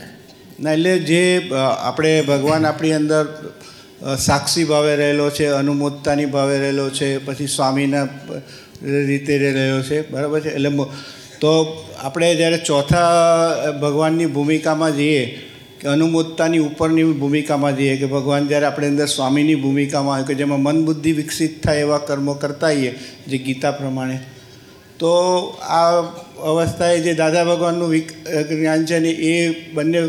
ના 0.61 0.73
એટલે 0.73 0.99
જે 0.99 1.51
આપણે 1.79 2.23
ભગવાન 2.23 2.67
આપણી 2.67 2.93
અંદર 2.93 3.25
સાક્ષી 4.19 4.65
ભાવે 4.65 4.97
રહેલો 4.97 5.31
છે 5.31 5.47
અનુમોદતાની 5.47 6.27
ભાવે 6.27 6.59
રહેલો 6.59 6.91
છે 6.91 7.19
પછી 7.19 7.47
સ્વામીના 7.47 8.05
રીતે 9.07 9.39
રહેલો 9.39 9.83
છે 9.83 10.11
બરાબર 10.11 10.41
છે? 10.41 10.49
એટલે 10.51 10.69
તો 11.45 11.85
આપણે 12.03 12.35
જ્યારે 12.35 12.59
ચોથા 12.59 13.71
ભગવાનની 13.71 14.27
ભૂમિકામાં 14.27 14.97
જઈએ 14.97 15.25
કે 15.81 15.89
અનુમોદતાની 15.89 16.59
ઉપરની 16.59 17.05
ભૂમિકામાં 17.05 17.77
જઈએ 17.77 17.97
કે 17.97 18.07
ભગવાન 18.07 18.49
જ્યારે 18.49 18.67
આપણે 18.67 18.87
અંદર 18.87 19.07
સ્વામીની 19.07 19.55
ભૂમિકામાં 19.55 20.17
આવે 20.17 20.25
કે 20.27 20.35
જેમાં 20.35 20.61
મન 20.61 20.85
બુદ્ધિ 20.85 21.13
વિકસિત 21.13 21.67
થાય 21.67 21.79
એવા 21.79 21.99
કર્મો 21.99 22.35
કરતા 22.35 22.67
હોઈએ 22.67 22.95
જે 23.27 23.39
ગીતા 23.39 23.71
પ્રમાણે 23.71 24.19
તો 24.99 25.13
આ 25.63 26.01
અવસ્થાએ 26.43 26.99
જે 26.99 27.15
દાદા 27.15 27.45
ભગવાનનું 27.45 27.99
જ્ઞાન 28.49 28.87
છે 28.87 28.99
ને 28.99 29.09
એ 29.09 29.51
બંને 29.73 30.09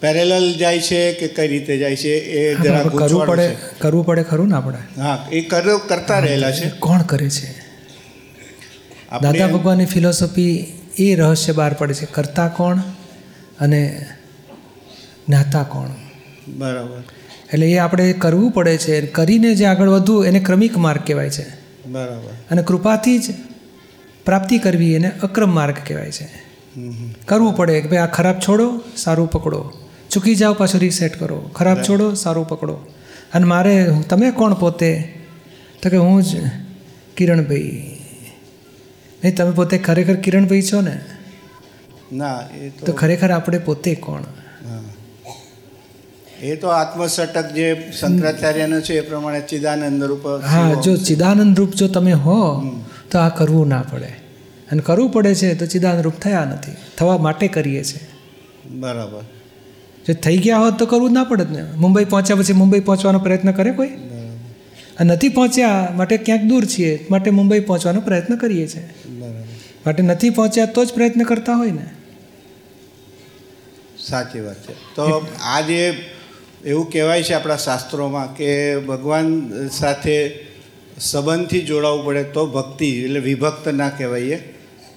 પેરેલલ 0.00 0.54
જાય 0.54 0.80
છે 0.80 1.12
કે 1.12 1.28
કઈ 1.28 1.48
રીતે 1.48 1.78
જાય 1.78 1.96
છે 1.96 2.08
એ 2.08 2.54
જરા 2.54 2.82
કરવું 2.82 3.26
પડે 3.26 3.56
કરવું 3.78 4.06
પડે 4.06 4.22
ખરું 4.22 4.48
ને 4.48 4.54
આપણે? 4.54 4.78
હા 5.00 5.28
એ 5.32 5.40
કર 5.40 5.78
કરતા 5.88 6.18
રહેલા 6.18 6.52
છે. 6.52 6.70
કોણ 6.70 7.02
કરે 7.02 7.28
છે? 7.28 7.59
દાદા 9.18 9.46
ભગવાનની 9.46 9.84
ફિલોસોફી 9.84 10.72
એ 10.98 11.14
રહસ્ય 11.14 11.52
બહાર 11.52 11.72
પડે 11.72 11.94
છે 11.94 12.06
કરતા 12.06 12.48
કોણ 12.48 12.78
અને 13.60 14.06
જ્ઞાતા 15.28 15.62
કોણ? 15.62 15.88
બરાબર. 16.58 17.02
એટલે 17.52 17.70
એ 17.70 17.78
આપણે 17.78 18.12
કરવું 18.12 18.50
પડે 18.50 18.78
છે 18.78 19.06
કરીને 19.06 19.54
જે 19.54 19.64
આગળ 19.64 19.88
વધવું 19.88 20.26
એને 20.26 20.40
ક્રમિક 20.40 20.78
માર્ગ 20.78 21.00
કહેવાય 21.06 21.30
છે. 21.30 21.48
બરાબર. 21.88 22.32
અને 22.50 22.62
કૃપાથી 22.62 23.18
જ 23.18 23.22
પ્રાપ્તિ 24.24 24.58
કરવી 24.58 24.94
એને 24.94 25.10
અક્રમ 25.22 25.54
માર્ગ 25.54 25.74
કહેવાય 25.88 26.12
છે. 26.12 26.28
કરવું 27.26 27.56
પડે 27.56 27.80
કે 27.80 27.88
ભાઈ 27.88 27.98
આ 27.98 28.06
ખરાબ 28.06 28.38
છોડો 28.38 28.80
સારું 28.96 29.30
પકડો. 29.30 29.72
ચૂકી 30.10 30.34
જાઓ 30.34 30.54
પાછું 30.54 30.80
રીસેટ 30.80 31.20
કરો. 31.20 31.40
ખરાબ 31.40 31.82
છોડો 31.82 32.14
સારું 32.14 32.48
પકડો. 32.48 32.74
અને 33.34 33.44
મારે 33.44 33.86
તમે 34.08 34.30
કોણ 34.30 34.54
પોતે? 34.54 35.14
તો 35.82 35.90
કે 35.90 35.96
હું 35.96 36.22
જ 36.22 36.36
કિરણભાઈ. 37.16 37.99
નહીં 39.22 39.34
તમે 39.36 39.52
પોતે 39.52 39.78
ખરેખર 39.78 40.16
કિરણભાઈ 40.16 40.62
છો 40.62 40.80
ને? 40.80 40.94
ના 42.12 42.38
એ 42.60 42.70
તો 42.86 42.92
ખરેખર 42.92 43.30
આપણે 43.30 43.58
પોતે 43.58 43.94
કોણ? 43.94 44.24
હા. 44.68 44.80
એ 46.42 46.56
તો 46.56 46.68
આત્મસટક 46.68 47.48
જે 47.54 47.66
શંકરાચાર્યનો 48.00 48.80
છે 48.80 48.94
એ 48.94 49.00
પ્રમાણે 49.00 49.40
ચિદાનંદ 49.40 50.02
રૂપ 50.04 50.24
હા 50.44 50.74
જો 50.86 50.96
ચિદાનંદ 51.08 51.58
રૂપ 51.58 51.72
જો 51.74 51.88
તમે 51.88 52.12
હો 52.24 52.38
તો 53.10 53.18
આ 53.18 53.28
કરવું 53.30 53.68
ના 53.68 53.82
પડે. 53.82 54.10
અને 54.70 54.80
કરવું 54.82 55.12
પડે 55.12 55.34
છે 55.34 55.54
તો 55.54 55.66
ચિદાનંદ 55.66 56.02
રૂપ 56.02 56.16
થયા 56.20 56.44
નથી. 56.44 56.76
થવા 56.98 57.18
માટે 57.18 57.46
કરીએ 57.48 57.82
છીએ 57.84 58.02
બરાબર. 58.80 59.22
જો 60.06 60.12
થઈ 60.24 60.38
ગયા 60.38 60.58
હોત 60.58 60.78
તો 60.78 60.86
કરવું 60.86 61.10
જ 61.10 61.12
ના 61.12 61.24
પડે 61.24 61.44
ને. 61.56 61.62
મુંબઈ 61.76 62.04
પહોંચ્યા 62.04 62.40
પછી 62.40 62.52
મુંબઈ 62.52 62.80
પહોંચવાનો 62.80 63.18
પ્રયત્ન 63.18 63.52
કરે 63.52 63.72
કોઈ? 63.72 63.92
નથી 65.04 65.28
પહોંચ્યા 65.28 65.92
માટે 65.96 66.16
ક્યાંક 66.16 66.42
દૂર 66.42 66.64
છીએ 66.64 67.06
માટે 67.10 67.30
મુંબઈ 67.30 67.60
પહોંચવાનો 67.60 68.00
પ્રયત્ન 68.00 68.36
કરીએ 68.36 68.66
છીએ. 68.66 68.88
માટે 69.86 70.02
નથી 70.02 70.30
પહોંચ્યા 70.30 70.66
તો 70.66 70.84
જ 70.84 70.92
પ્રયત્ન 70.92 71.22
કરતા 71.22 71.56
હોય 71.56 71.70
ને. 71.70 71.86
સાચી 73.98 74.40
વાત 74.40 74.68
છે. 74.68 74.72
તો 74.94 75.26
આ 75.44 75.60
જે 75.60 75.94
એવું 76.64 76.90
કહેવાય 76.90 77.22
છે 77.22 77.34
આપણા 77.34 77.56
શાસ્ત્રોમાં 77.56 78.36
કે 78.36 78.78
ભગવાન 78.78 79.52
સાથે 79.68 80.38
સંબંધથી 80.98 81.60
જોડાવવું 81.60 82.04
પડે 82.04 82.22
તો 82.22 82.46
ભક્તિ 82.46 83.04
એટલે 83.04 83.20
વિભક્ત 83.20 83.68
ના 83.68 83.88
કહેવાય 83.88 84.36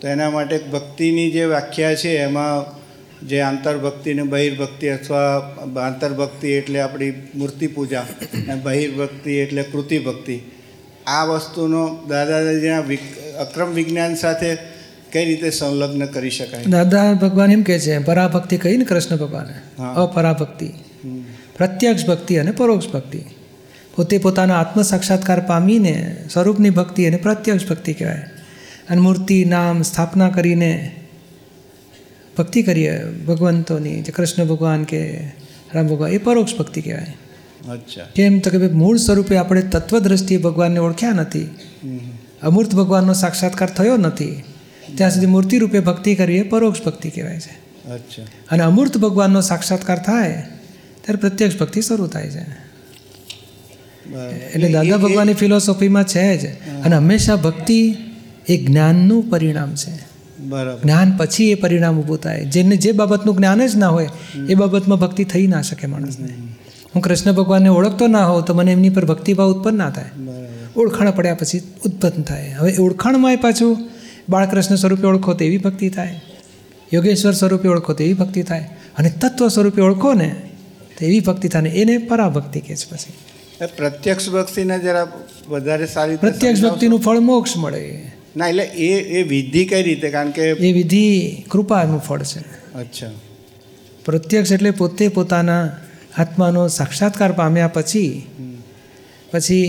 તો 0.01 0.07
એના 0.07 0.29
માટે 0.29 0.57
ભક્તિની 0.57 1.31
જે 1.31 1.45
વ્યાખ્યા 1.45 1.95
છે 1.95 2.17
એમાં 2.17 2.82
જે 3.27 3.41
આંતરભક્તિ 3.41 4.13
ને 4.13 4.23
બહિર્ભક્તિ 4.23 4.87
અથવા 4.87 5.37
આંતરભક્તિ 5.81 6.47
એટલે 6.47 6.79
આપણી 6.79 7.11
મૂર્તિ 7.35 7.67
પૂજા 7.67 8.01
અને 8.01 8.55
બહિર્ભક્તિ 8.55 9.31
એટલે 9.31 9.63
કૃતિ 9.63 9.99
ભક્તિ 9.99 10.39
આ 11.07 11.25
વસ્તુનો 11.25 11.85
વિક 12.87 12.99
અક્રમ 13.39 13.71
વિજ્ઞાન 13.71 14.15
સાથે 14.15 14.55
કઈ 15.11 15.25
રીતે 15.25 15.49
સંલગ્ન 15.49 16.05
કરી 16.05 16.29
શકાય? 16.29 16.65
દાદા 16.65 17.13
ભગવાન 17.13 17.51
એમ 17.51 17.63
કહે 17.63 17.79
છે 17.79 17.99
પરાભક્તિ 17.99 18.57
કહી 18.57 18.77
ને 18.77 18.85
કૃષ્ણ 18.85 19.17
ભગવાને. 19.17 19.83
અપરાભક્તિ. 19.83 20.69
પ્રત્યક્ષ 21.57 22.05
ભક્તિ 22.07 22.35
અને 22.35 22.51
પરોક્ષ 22.51 22.89
ભક્તિ. 22.89 23.19
પોતે 23.95 24.17
પોતાના 24.17 24.59
આત્મ 24.59 24.81
સાક્ષાત્કાર 24.81 25.39
પામીને 25.39 26.17
સ્વરૂપની 26.33 26.69
ભક્તિ 26.69 27.05
અને 27.05 27.17
પ્રત્યક્ષ 27.17 27.69
ભક્તિ 27.69 27.93
કહેવાય. 27.93 28.21
અને 28.89 29.01
મૂર્તિ 29.01 29.45
નામ 29.45 29.81
સ્થાપના 29.81 30.29
કરીને 30.29 30.95
ભક્તિ 32.37 32.63
કરીએ 32.63 33.05
ભગવંતોની 33.05 34.01
જે 34.01 34.11
કૃષ્ણ 34.11 34.45
ભગવાન 34.45 34.83
કે 34.83 35.11
રામ 35.73 35.87
ભગવાન 35.87 36.11
એ 36.11 36.17
પરોક્ષ 36.17 36.57
ભક્તિ 36.57 36.81
કહેવાય. 36.81 37.15
અચ્છા. 37.69 38.03
કેમ 38.15 38.39
તો 38.39 38.49
કે 38.49 38.57
ભાઈ 38.57 38.69
મૂળ 38.69 38.97
સ્વરૂપે 38.97 39.37
આપણે 39.37 39.61
તત્વદ્રષ્ટિએ 39.61 40.37
ભગવાનને 40.37 40.79
ઓળખ્યા 40.79 41.11
નથી. 41.11 41.43
અમૂર્ત 42.43 42.75
ભગવાનનો 42.75 43.13
સાક્ષાત્કાર 43.13 43.69
થયો 43.69 43.97
નથી. 43.97 44.43
ત્યાં 44.95 45.11
સુધી 45.11 45.25
મૂર્તિ 45.25 45.57
રૂપે 45.57 45.79
ભક્તિ 45.79 46.15
કરવી 46.15 46.37
એ 46.37 46.43
પરોક્ષ 46.43 46.83
ભક્તિ 46.83 47.09
કહેવાય 47.09 47.39
છે. 47.39 47.63
અચ્છા. 47.89 48.23
અને 48.51 48.63
અમૂર્ત 48.63 48.97
ભગવાનનો 48.97 49.41
સાક્ષાત્કાર 49.41 50.03
થાય 50.03 50.31
ત્યારે 51.01 51.15
પ્રત્યક્ષ 51.15 51.57
ભક્તિ 51.57 51.81
શરૂ 51.81 52.07
થાય 52.07 52.29
છે. 52.29 52.63
એટલે 54.53 54.71
દાદા 54.71 54.97
ભગવાનની 54.97 55.33
ફિલોસોફીમાં 55.33 56.03
છે 56.03 56.37
જ. 56.37 56.45
અને 56.83 56.95
હંમેશા 56.95 57.35
ભક્તિ 57.35 57.95
એ 58.49 58.65
જ્ઞાનનું 58.65 59.29
પરિણામ 59.29 59.75
છે. 59.75 60.12
જ્ઞાન 60.83 61.17
પછી 61.17 61.51
એ 61.51 61.55
પરિણામ 61.55 61.99
ઊભું 61.99 62.17
થાય. 62.17 62.45
જેને 62.45 62.77
જે 62.77 62.91
બાબતનું 62.91 63.37
જ્ઞાન 63.37 63.67
જ 63.67 63.75
ના 63.75 63.87
હોય 63.87 64.09
એ 64.49 64.55
બાબતમાં 64.55 64.99
ભક્તિ 64.99 65.23
થઈ 65.23 65.47
ના 65.47 65.61
શકે 65.61 65.87
માણસને. 65.87 66.33
હું 66.95 67.01
કૃષ્ણ 67.01 67.31
ભગવાનને 67.31 67.69
ઓળખતો 67.69 68.07
ના 68.07 68.27
હોઉં 68.27 68.45
તો 68.45 68.53
મને 68.53 68.71
એમની 68.71 68.89
પર 68.89 69.05
ભક્તિભાવ 69.05 69.53
ઉત્પન્ન 69.53 69.77
ના 69.77 69.89
થાય. 69.89 70.05
ઓળખાણ 70.75 71.11
પડ્યા 71.11 71.35
પછી 71.35 71.59
ઉત્પન્ન 71.85 72.21
થાય. 72.21 72.55
હવે 72.59 72.77
ઓળખાણમાં 72.77 73.37
પાછું 73.37 73.89
બાળકૃષ્ણ 74.29 74.75
સ્વરૂપે 74.75 75.07
ઓળખો 75.07 75.33
તો 75.33 75.45
એવી 75.45 75.57
ભક્તિ 75.57 75.89
થાય. 75.89 76.21
યોગેશ્વર 76.93 77.31
સ્વરૂપે 77.31 77.67
ઓળખો 77.67 77.93
તો 77.93 78.03
એવી 78.03 78.13
ભક્તિ 78.13 78.43
થાય. 78.43 78.69
અને 78.97 79.09
તત્વ 79.09 79.47
સ્વરૂપે 79.47 79.81
ઓળખો 79.81 80.13
ને 80.13 80.35
તો 80.99 81.05
એવી 81.05 81.19
ભક્તિ 81.19 81.47
થાય 81.47 81.61
ને 81.61 81.69
એને 81.69 81.97
પરાભક્તિ 81.97 82.59
કહે 82.59 82.75
છે 82.75 82.91
પછી. 82.91 83.13
પ્રત્યક્ષ 83.77 84.29
ભક્તિને 84.29 84.79
જરા 84.79 85.07
વધારે 85.49 85.85
સારી 85.85 86.15
પ્રત્યક્ષ? 86.15 86.61
ભક્તિનું 86.61 86.99
ફળ 86.99 87.19
મોક્ષ 87.19 87.57
મળે. 87.57 88.11
ના 88.37 88.47
એટલે 88.47 88.63
એ 88.63 89.19
એ 89.19 89.23
વિધિ 89.23 89.65
કઈ 89.65 89.83
રીતે? 89.83 90.09
કારણ 90.09 90.31
કે 90.31 90.41
એ 90.41 90.73
વિધિ 90.73 91.35
કૃપાનું 91.49 91.99
ફળ 91.99 92.23
છે. 92.23 92.39
અચ્છા. 92.73 93.11
પ્રત્યક્ષ 94.05 94.51
એટલે 94.51 94.71
પોતે 94.71 95.07
પોતાના 95.07 95.69
આત્માનો 96.17 96.67
સાક્ષાત્કાર 96.67 97.31
પામ્યા 97.31 97.67
પછી 97.67 98.25
પછી 99.31 99.61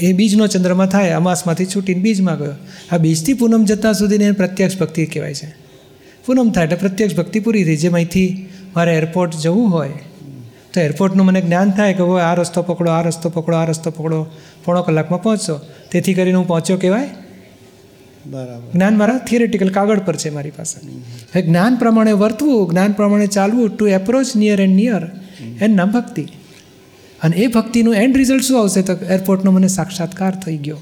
એ 0.00 0.12
બીજનો 0.12 0.46
ચંદ્રમાં 0.46 0.86
થાય 0.86 1.10
અમાસમાંથી 1.10 1.66
છૂટીને 1.66 2.00
બીજમાં 2.00 2.38
ગયો. 2.38 2.52
આ 2.92 2.98
બીજથી 2.98 3.32
પૂનમ 3.32 3.64
જતાં 3.64 3.94
સુધીને 3.94 4.24
એને 4.24 4.32
પ્રત્યક્ષ 4.32 4.78
ભક્તિ 4.78 5.06
કહેવાય 5.06 5.34
છે. 5.34 5.54
પૂનમ 6.26 6.50
થાય 6.50 6.64
એટલે 6.64 6.76
પ્રત્યક્ષ 6.76 7.16
ભક્તિ 7.16 7.40
પૂરી 7.40 7.64
થઈ. 7.64 7.76
જેમ 7.76 7.94
અહીંથી 7.94 8.48
મારે 8.76 8.96
એરપોર્ટ 8.96 9.34
જવું 9.34 9.70
હોય 9.70 9.88
તો 10.74 10.80
એરપોર્ટનું 10.80 11.26
મને 11.26 11.40
જ્ઞાન 11.40 11.70
થાય 11.70 11.94
કે 11.94 12.02
હવે 12.02 12.20
આ 12.20 12.34
રસ્તો 12.34 12.62
પકડો 12.62 12.90
આ 12.90 13.02
રસ્તો 13.02 13.28
પકડો 13.28 13.56
આ 13.56 13.64
રસ્તો 13.64 13.90
પકડો 13.90 14.26
પોણો 14.64 14.82
કલાકમાં 14.82 15.22
પહોંચશો. 15.22 15.60
તેથી 15.90 16.14
કરીને 16.14 16.38
હું 16.38 16.46
પહોંચ્યો 16.46 16.76
કહેવાય 16.76 17.08
બરાબર. 18.30 18.72
જ્ઞાન 18.74 18.96
મારા 18.96 19.18
થિયરેટિકલ 19.18 19.68
કાગળ 19.68 19.98
પર 19.98 20.16
છે 20.16 20.30
મારી 20.30 20.50
પાસે. 20.50 20.86
હવે 21.34 21.42
જ્ઞાન 21.42 21.76
પ્રમાણે 21.76 22.12
વર્તવું 22.12 22.70
જ્ઞાન 22.70 22.92
પ્રમાણે 22.92 23.26
ચાલવું 23.26 23.76
to 23.76 23.86
approach 23.86 24.36
near 24.36 24.60
and 24.60 24.76
near 24.76 25.10
and 25.60 25.76
ના 25.76 25.84
ભક્તિ. 25.84 26.22
અને 27.22 27.36
એ 27.36 27.46
ભક્તિનું 27.46 27.94
એન્ડ 27.94 28.16
રિઝલ્ટ 28.16 28.42
શું 28.42 28.60
આવશે 28.60 28.82
તો 28.82 28.92
એરપોર્ટનો 28.92 29.50
મને 29.50 29.68
સાક્ષાત્કાર 29.68 30.34
થઈ 30.34 30.56
ગયો. 30.56 30.78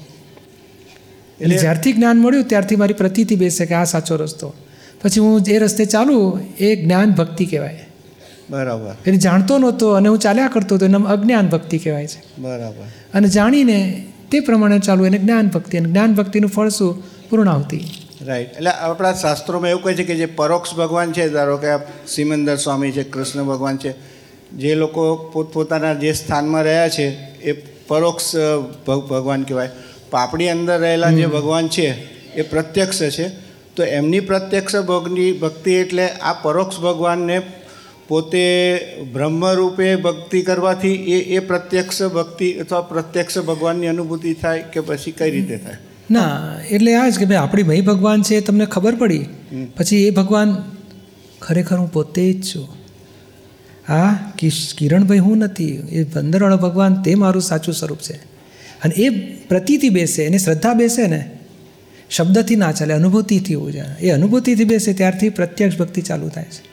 એટલે 1.41 1.57
જ્યારથી 1.57 1.93
જ્ઞાન 1.93 2.17
મળ્યું 2.17 2.43
ત્યારથી 2.43 2.75
મારી 2.75 2.93
પ્રતિતિ 2.93 3.35
બેસે 3.35 3.65
કે 3.65 3.73
આ 3.73 3.83
સાચો 3.83 4.15
રસ્તો. 4.15 4.53
પછી 5.03 5.19
હું 5.19 5.41
જે 5.41 5.57
રસ્તે 5.57 5.85
ચાલું 5.85 6.39
એ 6.59 6.75
જ્ઞાન 6.75 7.11
ભક્તિ 7.11 7.45
કહેવાય. 7.45 7.87
બરાબર. 8.49 8.91
એટલે 8.91 9.17
જાણતો 9.17 9.57
નહોતો 9.57 9.91
અને 9.91 10.09
હું 10.09 10.19
ચાલ્યા 10.19 10.47
કરતો 10.47 10.75
હતો 10.75 10.85
એને 10.85 10.97
અજ્ઞાન 10.97 11.47
ભક્તિ 11.47 11.77
કહેવાય 11.77 12.07
છે. 12.07 12.41
બરાબર. 12.41 12.85
અને 13.13 13.27
જાણીને 13.27 14.05
તે 14.31 14.39
પ્રમાણે 14.39 14.79
ચાલુ 14.79 15.05
એને 15.05 15.17
જ્ઞાન 15.17 15.47
ભક્તિ. 15.47 15.77
અને 15.77 15.89
જ્ઞાન 15.89 16.13
ભક્તિનું 16.13 16.49
ફળ 16.49 16.69
શું? 16.69 17.03
પૂર્ણાવતી 17.29 17.85
રાઈટ 18.21 18.53
એટલે 18.53 18.69
આપણા 18.69 19.13
શાસ્ત્રોમાં 19.13 19.69
એવું 19.69 19.83
કહે 19.83 19.93
છે 19.93 20.03
કે 20.03 20.15
જે 20.15 20.25
પરોક્ષ 20.25 20.73
ભગવાન 20.73 21.11
છે 21.11 21.29
ધારો 21.29 21.57
કે 21.57 21.67
સિમંદર 22.07 22.55
સ્વામી 22.55 22.91
છે 22.91 23.03
કૃષ્ણ 23.03 23.43
ભગવાન 23.43 23.77
છે 23.77 23.93
જે 24.51 24.75
લોકો 24.75 25.15
પોતપોતાના 25.33 25.93
જે 25.93 26.13
સ્થાનમાં 26.13 26.63
રહ્યા 26.63 26.89
છે 26.89 27.07
એ 27.41 27.51
પરોક્ષ 27.87 28.35
ભગ- 28.87 29.07
ભગવાન 29.07 29.43
કહેવાય. 29.43 29.69
પણ 30.11 30.19
આપણી 30.19 30.49
અંદર 30.49 30.79
રહેલા 30.79 31.11
જે 31.11 31.25
ભગવાન 31.25 31.67
છે 31.67 31.87
એ 32.33 32.41
પ્રત્યક્ષ 32.41 33.01
છે. 33.01 33.29
તો 33.75 33.83
એમની 33.83 34.19
પ્રત્યક્ષ 34.19 34.75
ભગની 34.75 35.31
ભક્તિ 35.31 35.73
એટલે 35.73 36.09
આ 36.09 36.33
પરોક્ષ 36.33 36.79
ભગવાનને 36.79 37.41
પોતે 38.07 38.79
બ્રહ્મરૂપે 39.13 39.95
ભક્તિ 39.95 40.41
કરવાથી 40.41 40.93
એ 40.93 41.35
એ 41.35 41.39
પ્રત્યક્ષ 41.39 42.03
ભક્તિ 42.03 42.53
અથવા 42.53 42.81
પ્રત્યક્ષ 42.81 43.37
ભગવાનની 43.37 43.87
અનુભૂતિ 43.87 44.33
થાય 44.33 44.61
કે 44.61 44.79
પછી 44.79 45.11
કઈ 45.11 45.31
રીતે 45.31 45.57
થાય? 45.57 45.77
ના 46.11 46.55
એટલે 46.71 46.95
આ 46.95 47.09
જ 47.09 47.19
કે 47.19 47.25
ભાઈ 47.25 47.37
આપણી 47.37 47.63
મહી 47.63 47.81
ભગવાન 47.81 48.21
છે 48.21 48.41
તમને 48.41 48.65
ખબર 48.65 48.95
પડી? 48.95 49.25
પછી 49.77 50.07
એ 50.07 50.09
ભગવાન 50.09 50.57
ખરેખર 51.41 51.77
હું 51.77 51.91
પોતે 51.91 52.33
જ 52.33 52.55
છું. 52.55 52.67
આ 53.91 54.13
કિરણભાઈ 54.77 55.17
હું 55.17 55.37
નથી. 55.37 55.67
એ 55.75 56.03
બંદરવાળો 56.03 56.57
ભગવાન 56.57 57.01
તે 57.01 57.15
મારું 57.15 57.41
સાચું 57.41 57.73
સ્વરૂપ 57.73 57.97
છે. 57.97 58.13
અને 58.83 58.93
એ 58.95 59.09
પ્રતિથી 59.35 59.89
બેસે 59.89 60.23
એની 60.23 60.37
શ્રદ્ધા 60.37 60.73
બેસે 60.73 61.07
ને 61.07 61.31
શબ્દથી 62.09 62.55
ના 62.55 62.71
ચાલે 62.71 62.93
અનુભૂતિથી 62.93 63.53
હોવું 63.53 63.71
જાય 63.71 63.95
એ 64.01 64.09
અનુભૂતિથી 64.09 64.63
બેસે 64.63 64.93
ત્યારથી 64.93 65.29
પ્રત્યક્ષ 65.29 65.77
ભક્તિ 65.77 66.01
ચાલુ 66.01 66.29
થાય 66.29 66.43
છે. 66.43 66.63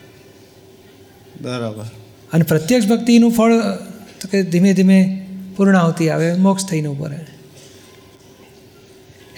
બરાબર. 1.43 1.83
અને 2.33 2.43
પ્રત્યક્ષ 2.43 2.87
ભક્તિનું 2.87 3.31
ફળ 3.31 3.53
તો 4.21 4.27
કે 4.31 4.43
ધીમે 4.43 4.73
ધીમે 4.73 5.27
પૂર્ણાહુતિ 5.57 6.09
આવે 6.09 6.33
મોક્ષ 6.33 6.65
થઈને 6.65 6.87
ઊભો 6.87 7.05
રહે. 7.05 7.19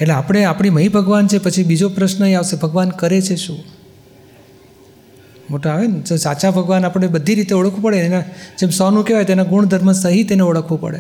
એટલે 0.02 0.14
આપણે 0.14 0.44
આપણી 0.44 0.70
મહી 0.70 0.88
ભગવાન 0.88 1.28
છે, 1.28 1.38
પછી 1.38 1.64
બીજો 1.64 1.90
પ્રશ્ન 1.90 2.26
એ 2.26 2.34
આવશે, 2.34 2.58
ભગવાન 2.58 2.90
કરે 2.90 3.22
છે 3.22 3.36
શું? 3.36 3.60
મોટા 5.50 5.72
આવે 5.72 5.88
ને, 5.88 6.00
જો 6.00 6.16
સાચા 6.16 6.52
ભગવાન 6.52 6.86
આપણે 6.86 7.08
બધી 7.08 7.36
રીતે 7.36 7.56
ઓળખવું 7.56 7.82
પડે, 7.82 7.98
એના 7.98 8.22
જેમ 8.58 8.70
સોનું 8.70 9.06
કહેવાય 9.06 9.24
તેના 9.24 9.44
ગુણધર્મ 9.44 9.92
સહિત 9.92 10.32
એને 10.32 10.42
ઓળખવું 10.42 10.82
પડે. 10.82 11.00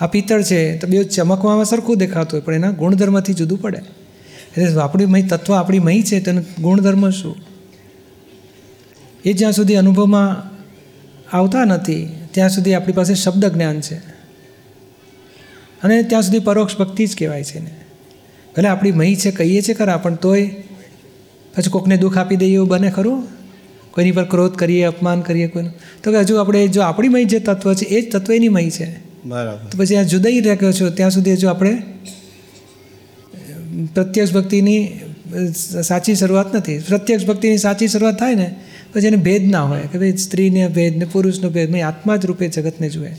આ 0.00 0.06
પિત્તળ 0.06 0.42
છે, 0.42 0.78
તો 0.78 0.86
બે 0.86 1.04
ચમકવામાં 1.04 1.64
સરખું 1.64 1.96
દેખાતું 1.96 2.30
હોય, 2.32 2.40
પણ 2.40 2.54
એના 2.54 2.70
ગુણધર્મથી 2.70 3.32
જુદું 3.32 3.60
પડે. 3.60 3.78
એટલે 4.56 4.80
આપણી 4.80 5.06
મહી 5.06 5.22
તત્વ 5.22 5.52
આપણી 5.52 5.78
મહી 5.78 6.02
છે 6.02 6.20
તેનો 6.20 6.42
ગુણધર્મ 6.60 7.10
શું? 7.10 7.36
એ 9.24 9.32
જ્યાં 9.32 9.52
સુધી 9.52 9.74
અનુભવમાં 9.74 10.52
આવતા 11.36 11.64
નથી, 11.64 12.08
ત્યાં 12.30 12.50
સુધી 12.50 12.74
આપણી 12.74 12.92
પાસે 12.92 13.14
શબ્દ 13.14 13.44
જ્ઞાન 13.44 13.80
છે. 13.80 13.94
અને 15.82 16.02
ત્યાં 16.02 16.22
સુધી 16.22 16.38
પરોક્ષ 16.38 16.78
ભક્તિ 16.78 17.06
જ 17.06 17.16
કહેવાય 17.16 17.44
છે 17.44 17.60
ને 17.60 17.81
ભલે 18.56 18.68
આપણી 18.68 18.92
મહી 18.92 19.16
છે 19.16 19.30
કહીએ 19.30 19.62
છીએ 19.62 19.74
ખરા 19.74 19.96
પણ 19.96 20.14
તોય 20.14 20.46
પછી 21.54 21.70
કોકને 21.70 21.96
દુઃખ 21.96 22.18
આપી 22.18 22.36
દઈએ 22.36 22.54
એવું 22.54 22.68
બને 22.68 22.90
ખરું? 22.90 23.26
કોઈની 23.90 24.12
પર 24.12 24.24
ક્રોધ 24.24 24.54
કરીએ 24.54 24.84
અપમાન 24.84 25.20
કરીએ 25.20 25.46
કોઈનું? 25.46 25.72
તો 26.02 26.12
કે 26.12 26.18
હજુ 26.18 26.36
આપણે 26.36 26.68
જો 26.68 26.82
આપણી 26.82 27.08
મહી 27.08 27.24
જે 27.24 27.38
તત્વ 27.38 27.74
છે 27.74 27.84
એ 27.84 28.00
જ 28.00 28.12
તત્વ 28.12 28.32
એની 28.32 28.48
મહી 28.48 28.70
છે. 28.70 28.88
બરાબર. 29.24 29.68
તો 29.68 29.78
પછી 29.78 29.96
આ 29.96 30.02
જુદાઈ 30.02 30.40
રહ્યો 30.40 30.72
છો 30.72 30.90
ત્યાં 30.90 31.10
સુધી 31.10 31.32
હજુ 31.32 31.48
આપણે 31.48 31.82
પ્રત્યક્ષ 33.94 34.32
ભક્તિની 34.32 35.00
સાચી 35.82 36.14
શરૂઆત 36.14 36.54
નથી. 36.54 36.78
પ્રત્યક્ષ 36.78 37.26
ભક્તિની 37.26 37.58
સાચી 37.58 37.88
શરૂઆત 37.88 38.18
થાય 38.18 38.34
ને 38.34 38.54
પછી 38.92 39.06
એને 39.06 39.16
ભેદ 39.16 39.50
ના 39.50 39.62
હોય. 39.62 39.80
કે 39.92 39.98
ભાઈ 39.98 40.16
સ્ત્રીને 40.16 40.68
ભેદ 40.68 40.96
ને 40.96 41.04
પુરુષનો 41.04 41.50
ભેદ 41.50 41.70
નહીં 41.70 41.86
આત્મા 41.86 42.16
જ 42.16 42.26
રૂપે 42.26 42.48
જગતને 42.48 42.88
જુએ. 42.88 43.12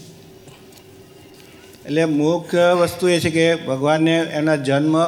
એટલે 1.85 2.05
મુખ્ય 2.05 2.77
વસ્તુ 2.81 3.07
એ 3.07 3.19
છે 3.19 3.29
કે 3.29 3.55
ભગવાનને 3.55 4.17
એના 4.17 4.55
જન્મ 4.55 5.03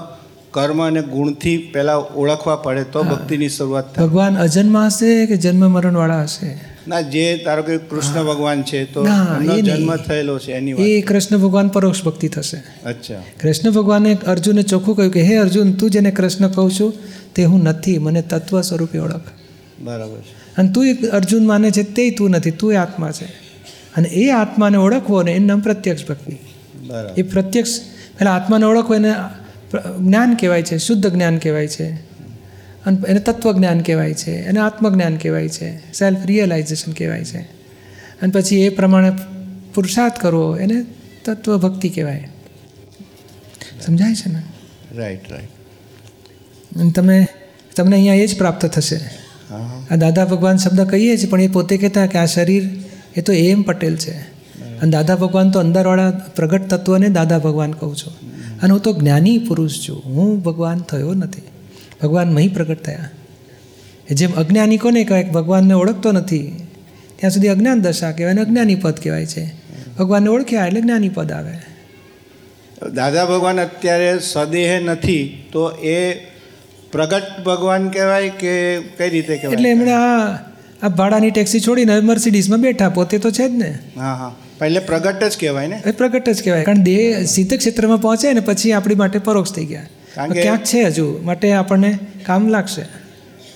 કર્મ 0.51 0.87
અને 0.87 1.01
ગુણથી 1.01 1.57
પહેલાં 1.57 1.97
ઓળખવા 1.97 2.55
પડે 2.55 2.83
તો 2.83 3.03
ભક્તિની 3.03 3.49
શરૂઆત 3.49 3.95
થાય. 3.95 4.07
ભગવાન 4.07 4.35
અજન્મા 4.35 4.85
હશે 4.85 5.25
કે 5.25 5.37
જન્મ 5.37 5.71
મરણવાળા 5.71 6.21
હશે? 6.21 6.75
ના 6.87 7.01
જે 7.01 7.41
ધારો 7.45 7.63
કે 7.63 7.77
કૃષ્ણ 7.77 8.23
ભગવાન 8.23 8.63
છે 8.63 8.85
તો 8.85 9.07
એ 9.57 9.61
જન્મ 9.61 9.95
થયેલો 9.95 10.39
છે 10.39 10.51
એની 10.51 10.71
એ 10.71 11.01
કૃષ્ણ 11.01 11.37
ભગવાન 11.37 11.67
પરોક્ષ 11.67 12.03
ભક્તિ 12.03 12.27
થશે. 12.27 12.57
અચ્છા. 12.85 13.13
કૃષ્ણ 13.41 13.71
ભગવાને 13.71 14.17
અર્જુનને 14.27 14.63
ચોખ્ખું 14.63 14.95
કહ્યું 14.95 15.13
કે 15.13 15.21
હે 15.21 15.35
અર્જુન 15.35 15.73
તું 15.73 15.89
જેને 15.89 16.11
કૃષ્ણ 16.11 16.47
કહું 16.47 16.71
છું 16.71 16.93
તે 17.35 17.43
હું 17.43 17.63
નથી 17.63 17.97
મને 17.97 18.21
તત્વ 18.21 18.61
સ્વરૂપે 18.61 18.97
ઓળખ. 18.97 19.21
બરાબર 19.79 20.17
છે. 20.17 20.55
અને 20.57 20.71
તું 20.71 20.87
એક 20.87 21.05
અર્જુન 21.05 21.47
માને 21.47 21.71
છે 21.71 21.83
તે 21.83 22.09
તું 22.09 22.29
નથી 22.29 22.51
તું 22.51 22.73
એ 22.73 22.75
આત્મા 22.75 23.11
છે. 23.11 23.25
અને 23.95 24.09
એ 24.09 24.29
આત્માને 24.29 24.77
ઓળખવો 24.77 25.23
ને 25.23 25.31
એનું 25.31 25.47
નામ 25.47 25.59
પ્રત્યક્ષ 25.59 26.07
ભક્તિ. 26.07 26.37
એ 27.17 27.21
પ્રત્યક્ષ 27.21 27.79
પહેલા 28.17 28.31
આત્માને 28.31 28.65
ઓળખો 28.65 28.95
એને 28.95 29.13
જ્ઞાન 29.99 30.35
કહેવાય 30.35 30.63
છે 30.63 30.77
શુદ્ધ 30.77 31.07
જ્ઞાન 31.07 31.37
કહેવાય 31.37 31.67
છે. 31.67 31.89
અને 32.85 32.97
એને 33.07 33.19
તત્વજ્ઞાન 33.19 33.81
કહેવાય 33.81 34.13
છે 34.13 34.31
એને 34.31 34.59
આત્મજ્ઞાન 34.59 35.17
કહેવાય 35.17 35.49
છે 35.49 35.93
સેલ્ફ 35.93 36.25
રિયલાઇઝેશન 36.25 36.91
કહેવાય 36.91 37.23
છે. 37.23 37.37
અને 38.21 38.31
પછી 38.31 38.61
એ 38.61 38.69
પ્રમાણે 38.69 39.11
પુરુષાર્થ 39.73 40.19
કરવો 40.19 40.57
એને 40.57 40.85
તત્વ 41.25 41.57
ભક્તિ 41.57 41.89
કહેવાય. 41.89 42.29
સમજાય 43.81 44.15
છે 44.15 44.31
ને? 44.31 44.41
રાઈટ 44.95 45.31
રાઈટ 45.31 45.49
અને 46.75 46.91
તમે 46.91 47.27
તમને 47.75 47.95
અહીંયા 47.95 48.13
એ 48.13 48.27
જ 48.27 48.37
પ્રાપ્ત 48.37 48.65
થશે. 48.65 48.99
આ 49.91 49.95
દાદા 49.95 50.25
ભગવાન 50.25 50.57
શબ્દ 50.57 50.81
કહીએ 50.81 51.17
છીએ 51.17 51.29
પણ 51.29 51.41
એ 51.41 51.47
પોતે 51.47 51.77
કહેતા 51.77 52.05
કે 52.05 52.17
આ 52.17 52.25
શરીર 52.25 52.69
એ 53.15 53.21
તો 53.21 53.33
એમ 53.33 53.61
પટેલ 53.61 53.95
છે. 53.95 54.34
અને 54.85 54.91
દાદા 54.91 55.15
ભગવાન 55.15 55.51
તો 55.51 55.59
અંદરવાળા 55.59 56.11
પ્રગટ 56.11 56.67
તત્વને 56.67 57.09
દાદા 57.09 57.39
ભગવાન 57.39 57.71
કહું 57.71 57.95
છું. 57.95 58.13
અને 58.61 58.71
હું 58.71 58.81
તો 58.81 58.93
જ્ઞાની 58.93 59.37
પુરુષ 59.37 59.89
છું. 59.89 60.01
હું 60.05 60.43
ભગવાન 60.43 60.77
થયો 60.77 61.13
નથી. 61.13 61.41
ભગવાન 62.03 62.33
મહી 62.33 62.47
પ્રગટ 62.47 62.83
થયા. 62.83 63.09
જેમ 64.11 64.31
અજ્ઞાની 64.31 64.77
કોને 64.77 65.03
કહેવાય? 65.03 65.23
ભગવાનને 65.23 65.73
ઓળખતો 65.73 66.11
નથી. 66.11 66.67
ત્યાં 67.15 67.31
સુધી 67.31 67.47
અજ્ઞાન 67.47 67.81
દશા 67.81 68.11
કહેવાય 68.11 68.33
અને 68.33 68.41
અજ્ઞાની 68.41 68.75
પદ 68.75 68.93
કહેવાય 68.93 69.25
છે. 69.25 69.53
ભગવાનને 69.99 70.29
ઓળખ્યા 70.29 70.65
એટલે 70.65 70.81
જ્ઞાની 70.81 71.09
પદ 71.09 71.31
આવે. 71.31 71.53
દાદા 72.93 73.25
ભગવાન 73.25 73.61
અત્યારે 73.61 74.19
સદેહ 74.19 74.79
નથી 74.79 75.43
તો 75.51 75.71
એ 75.71 76.13
પ્રગટ 76.91 77.43
ભગવાન 77.45 77.89
કહેવાય 77.89 78.29
કે 78.29 78.79
કઈ 78.79 79.09
રીતે 79.09 79.33
એટલે 79.33 79.69
એમણે 79.69 79.91
આ 79.91 80.35
આ 80.83 80.87
ભાડાની 80.87 81.31
ટેક્સી 81.31 81.59
છોડીને 81.59 81.99
મર્સિડીઝમાં 81.99 82.61
બેઠા 82.61 82.89
પોતે 82.89 83.17
તો 83.17 83.31
છે 83.31 83.49
જ 83.49 83.51
ને. 83.51 83.79
હા 83.97 84.13
હા. 84.13 84.35
પહેલે 84.59 84.79
પ્રગટ 84.79 85.23
જ 85.23 85.37
કહેવાય 85.39 85.67
ને? 85.67 85.81
પ્રગટ 85.97 86.29
જ 86.29 86.43
કહેવાય. 86.43 86.63
કારણ 86.63 86.77
દેહ 86.77 87.23
સિદ્ધ 87.23 87.57
ક્ષેત્રમાં 87.57 88.01
પહોંચે 88.01 88.33
ને 88.33 88.39
પછી 88.39 88.71
આપણી 88.71 88.95
માટે 88.95 89.19
પરોક્ષ 89.19 89.53
થઈ 89.53 89.65
ગયા. 89.65 89.85
કારણ 90.15 90.31
કે- 90.31 90.41
ક્યાંક 90.41 90.63
છે 90.63 90.83
હજુ? 90.83 91.19
માટે 91.23 91.51
આપણને 91.51 91.97
કામ 92.25 92.47
લાગશે. 92.47 92.81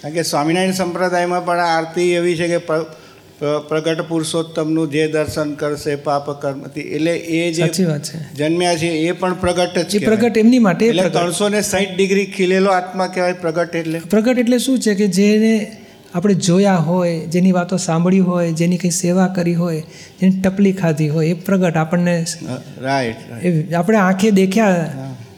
કારણ 0.01 0.13
કે 0.13 0.23
સ્વામિનારાયણ 0.23 0.71
સંપ્રદાયમાં 0.71 1.45
પણ 1.45 1.59
આરતી 1.59 2.11
એવી 2.11 2.35
છે 2.35 2.47
કે 2.47 2.57
પ્ર- 2.57 2.83
પ્ર- 3.39 3.67
પ્રગટ 3.67 4.01
પુરુષોત્તમનું 4.01 4.89
જે 4.89 5.07
દર્શન 5.07 5.53
કરશે 5.53 5.95
પાપ 5.95 6.41
કર્મ 6.41 6.79
એટલે 6.79 7.17
એ 7.17 7.51
જે 7.51 7.85
વાત 7.85 8.03
છે. 8.03 8.33
જન્મ્યા 8.33 8.75
છે 8.75 8.87
એ 8.87 9.11
પણ 9.11 9.33
પ્રગટ 9.33 9.79
જ 9.79 10.05
પ્રગટ 10.05 10.37
એમની 10.37 10.59
માટે 10.59 10.85
એટલે 10.85 11.09
ત્રણસો 11.09 11.49
ને 11.49 11.61
સાઠ 11.61 11.95
ડિગ્રી 11.95 12.25
ખીલેલો 12.25 12.71
આત્મા 12.71 13.07
કહેવાય 13.07 13.33
પ્રગટ 13.33 13.75
એટલે? 13.75 13.99
પ્રગટ 13.99 14.39
એટલે 14.39 14.57
શું 14.57 14.79
છે 14.79 14.95
કે 14.95 15.07
જેને 15.07 15.78
આપણે 16.13 16.33
જોયા 16.33 16.75
હોય 16.75 17.19
જેની 17.25 17.51
વાતો 17.51 17.77
સાંભળી 17.77 18.19
હોય 18.19 18.51
જેની 18.51 18.77
કંઈ 18.77 18.89
સેવા 18.89 19.27
કરી 19.27 19.53
હોય 19.53 19.81
જેની 20.21 20.41
ટપલી 20.41 20.73
ખાધી 20.73 21.09
હોય 21.09 21.27
એ 21.27 21.33
પ્રગટ 21.33 21.77
આપણને 21.77 22.25
રાઈટ 22.81 23.45
એ 23.45 23.73
આપણે 23.73 23.97
આંખે 23.97 24.31
દેખ્યા 24.31 24.73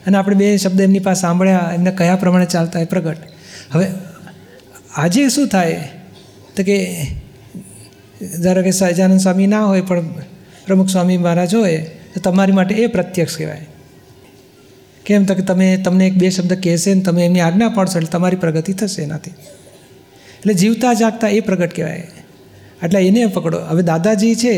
અને 0.06 0.18
આપણે 0.18 0.36
બે 0.36 0.56
શબ્દ 0.56 0.80
એમની 0.80 0.98
પાસે 0.98 1.20
સાંભળ્યા 1.20 1.72
એમને 1.74 1.90
કયા 1.90 2.16
પ્રમાણે 2.16 2.46
ચાલતા 2.46 2.80
એ 2.80 2.84
પ્રગટ. 2.84 3.18
હવે 3.72 3.86
આજે 4.96 5.28
શું 5.28 5.48
થાય? 5.48 5.88
તો 6.56 6.62
કે 6.62 6.76
ધારો 8.42 8.62
કે 8.62 8.70
સહજાનંદ 8.70 9.20
સ્વામી 9.20 9.46
ના 9.46 9.64
હોય 9.64 9.80
પણ 9.80 10.08
પ્રમુખ 10.66 10.88
સ્વામી 10.88 11.16
મહારાજ 11.16 11.54
હોય 11.54 11.78
તો 12.14 12.20
તમારી 12.20 12.52
માટે 12.52 12.74
એ 12.74 12.86
પ્રત્યક્ષ 12.86 13.36
કહેવાય. 13.36 13.66
કેમ 15.06 15.24
તો 15.24 15.34
કે 15.34 15.42
તમે 15.42 15.76
તમને 15.76 16.06
એક 16.06 16.14
બે 16.14 16.30
શબ્દ 16.30 16.52
કહેશે 16.52 16.94
ને 16.94 17.00
તમે 17.00 17.26
એમની 17.26 17.40
આજ્ઞા 17.40 17.68
પાડશો 17.68 17.98
એટલે 17.98 18.10
તમારી 18.10 18.36
પ્રગતિ 18.36 18.72
થશે 18.72 19.02
એનાથી. 19.02 19.30
એટલે 20.42 20.54
જીવતા 20.54 20.92
જાગતા 20.92 21.28
એ 21.28 21.40
પ્રગટ 21.40 21.76
કહેવાય. 21.76 22.08
એટલે 22.82 23.06
એને 23.06 23.26
પકડો. 23.26 23.58
હવે 23.58 23.82
દાદાજી 23.82 24.34
છે 24.34 24.54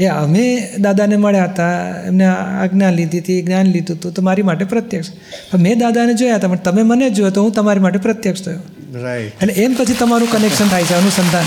એ 0.00 0.06
અમે 0.06 0.68
દાદાને 0.78 1.16
મળ્યા 1.16 1.44
હતા 1.44 1.72
એમને 2.06 2.26
આજ્ઞા 2.26 2.90
લીધી 2.90 3.18
હતી 3.18 3.42
જ્ઞાન 3.42 3.66
લીધું 3.66 3.96
હતું 3.96 4.12
તો 4.12 4.22
મારી 4.22 4.42
માટે 4.42 4.64
પ્રત્યક્ષ. 4.64 5.10
પણ 5.50 5.58
મેં 5.58 5.78
દાદાને 5.78 6.14
જોયા 6.14 6.34
હતા 6.34 6.48
પણ 6.48 6.56
તમે 6.56 6.82
મને 6.82 7.10
જોયો 7.10 7.30
તો 7.30 7.42
હું 7.42 7.52
તમારી 7.52 7.80
માટે 7.80 7.98
પ્રત્યક્ષ 7.98 8.42
થયો. 8.42 8.58
રાઈટ 9.02 9.42
એટલે 9.42 9.52
એમ 9.52 9.74
પછી 9.74 9.92
તમારું 9.92 10.30
કનેક્શન 10.30 10.68
થાય 10.68 10.82
છે 10.82 10.94
અનુસંધાન. 10.94 11.44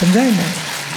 સમજાય 0.00 0.30
ને? 0.30 0.48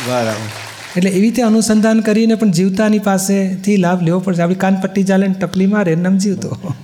બરાબર. 0.07 0.49
એટલે 0.97 1.09
એવી 1.09 1.21
રીતે 1.21 1.41
અનુસંધાન 1.41 1.99
કરીને 1.99 2.35
પણ 2.35 2.51
જીવતાની 2.51 2.99
પાસેથી 2.99 3.77
લાભ 3.77 4.03
લેવો 4.03 4.19
પડશે. 4.19 4.41
આપણી 4.41 4.55
કાનપટ્ટી 4.55 5.03
ચાલે 5.03 5.27
ને 5.27 5.33
ટપલી 5.33 5.67
મારે 5.67 5.95
નમ 5.95 6.17
જીવતો 6.17 6.75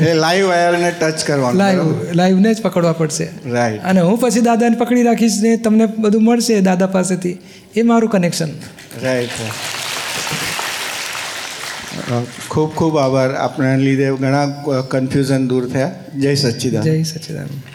એ 0.00 0.14
લાઈવ 0.14 0.46
વાયરને 0.48 0.90
ટચ 1.00 1.26
કરવાનું 1.26 1.58
લાઈવ 1.58 2.12
લાઈવને 2.20 2.54
જ 2.54 2.62
પકડવા 2.62 2.92
પડશે. 3.00 3.26
રાઈટ 3.50 3.84
અને 3.90 4.00
હું 4.00 4.18
પછી 4.20 4.40
દાદાને 4.48 4.76
પકડી 4.76 5.04
રાખીશ 5.08 5.38
ને 5.42 5.56
તમને 5.66 5.86
બધું 5.86 6.24
મળશે 6.24 6.60
દાદા 6.68 6.90
પાસેથી. 6.96 7.36
એ 7.76 7.82
મારું 7.82 8.10
કનેક્શન 8.10 8.50
રાઈટ 9.02 9.36
ખૂબ 12.50 12.70
ખૂબ 12.78 12.94
આભાર. 12.98 13.30
આપના 13.44 13.76
લીધે 13.76 14.08
ઘણા 14.24 14.46
કન્ફ્યુઝન 14.90 15.46
દૂર 15.48 15.64
થયા. 15.76 15.92
જય 16.22 16.34
સચ્ચિદાન 16.42 16.82
જય 16.82 17.02
સચ્ચિદાનંદ. 17.12 17.73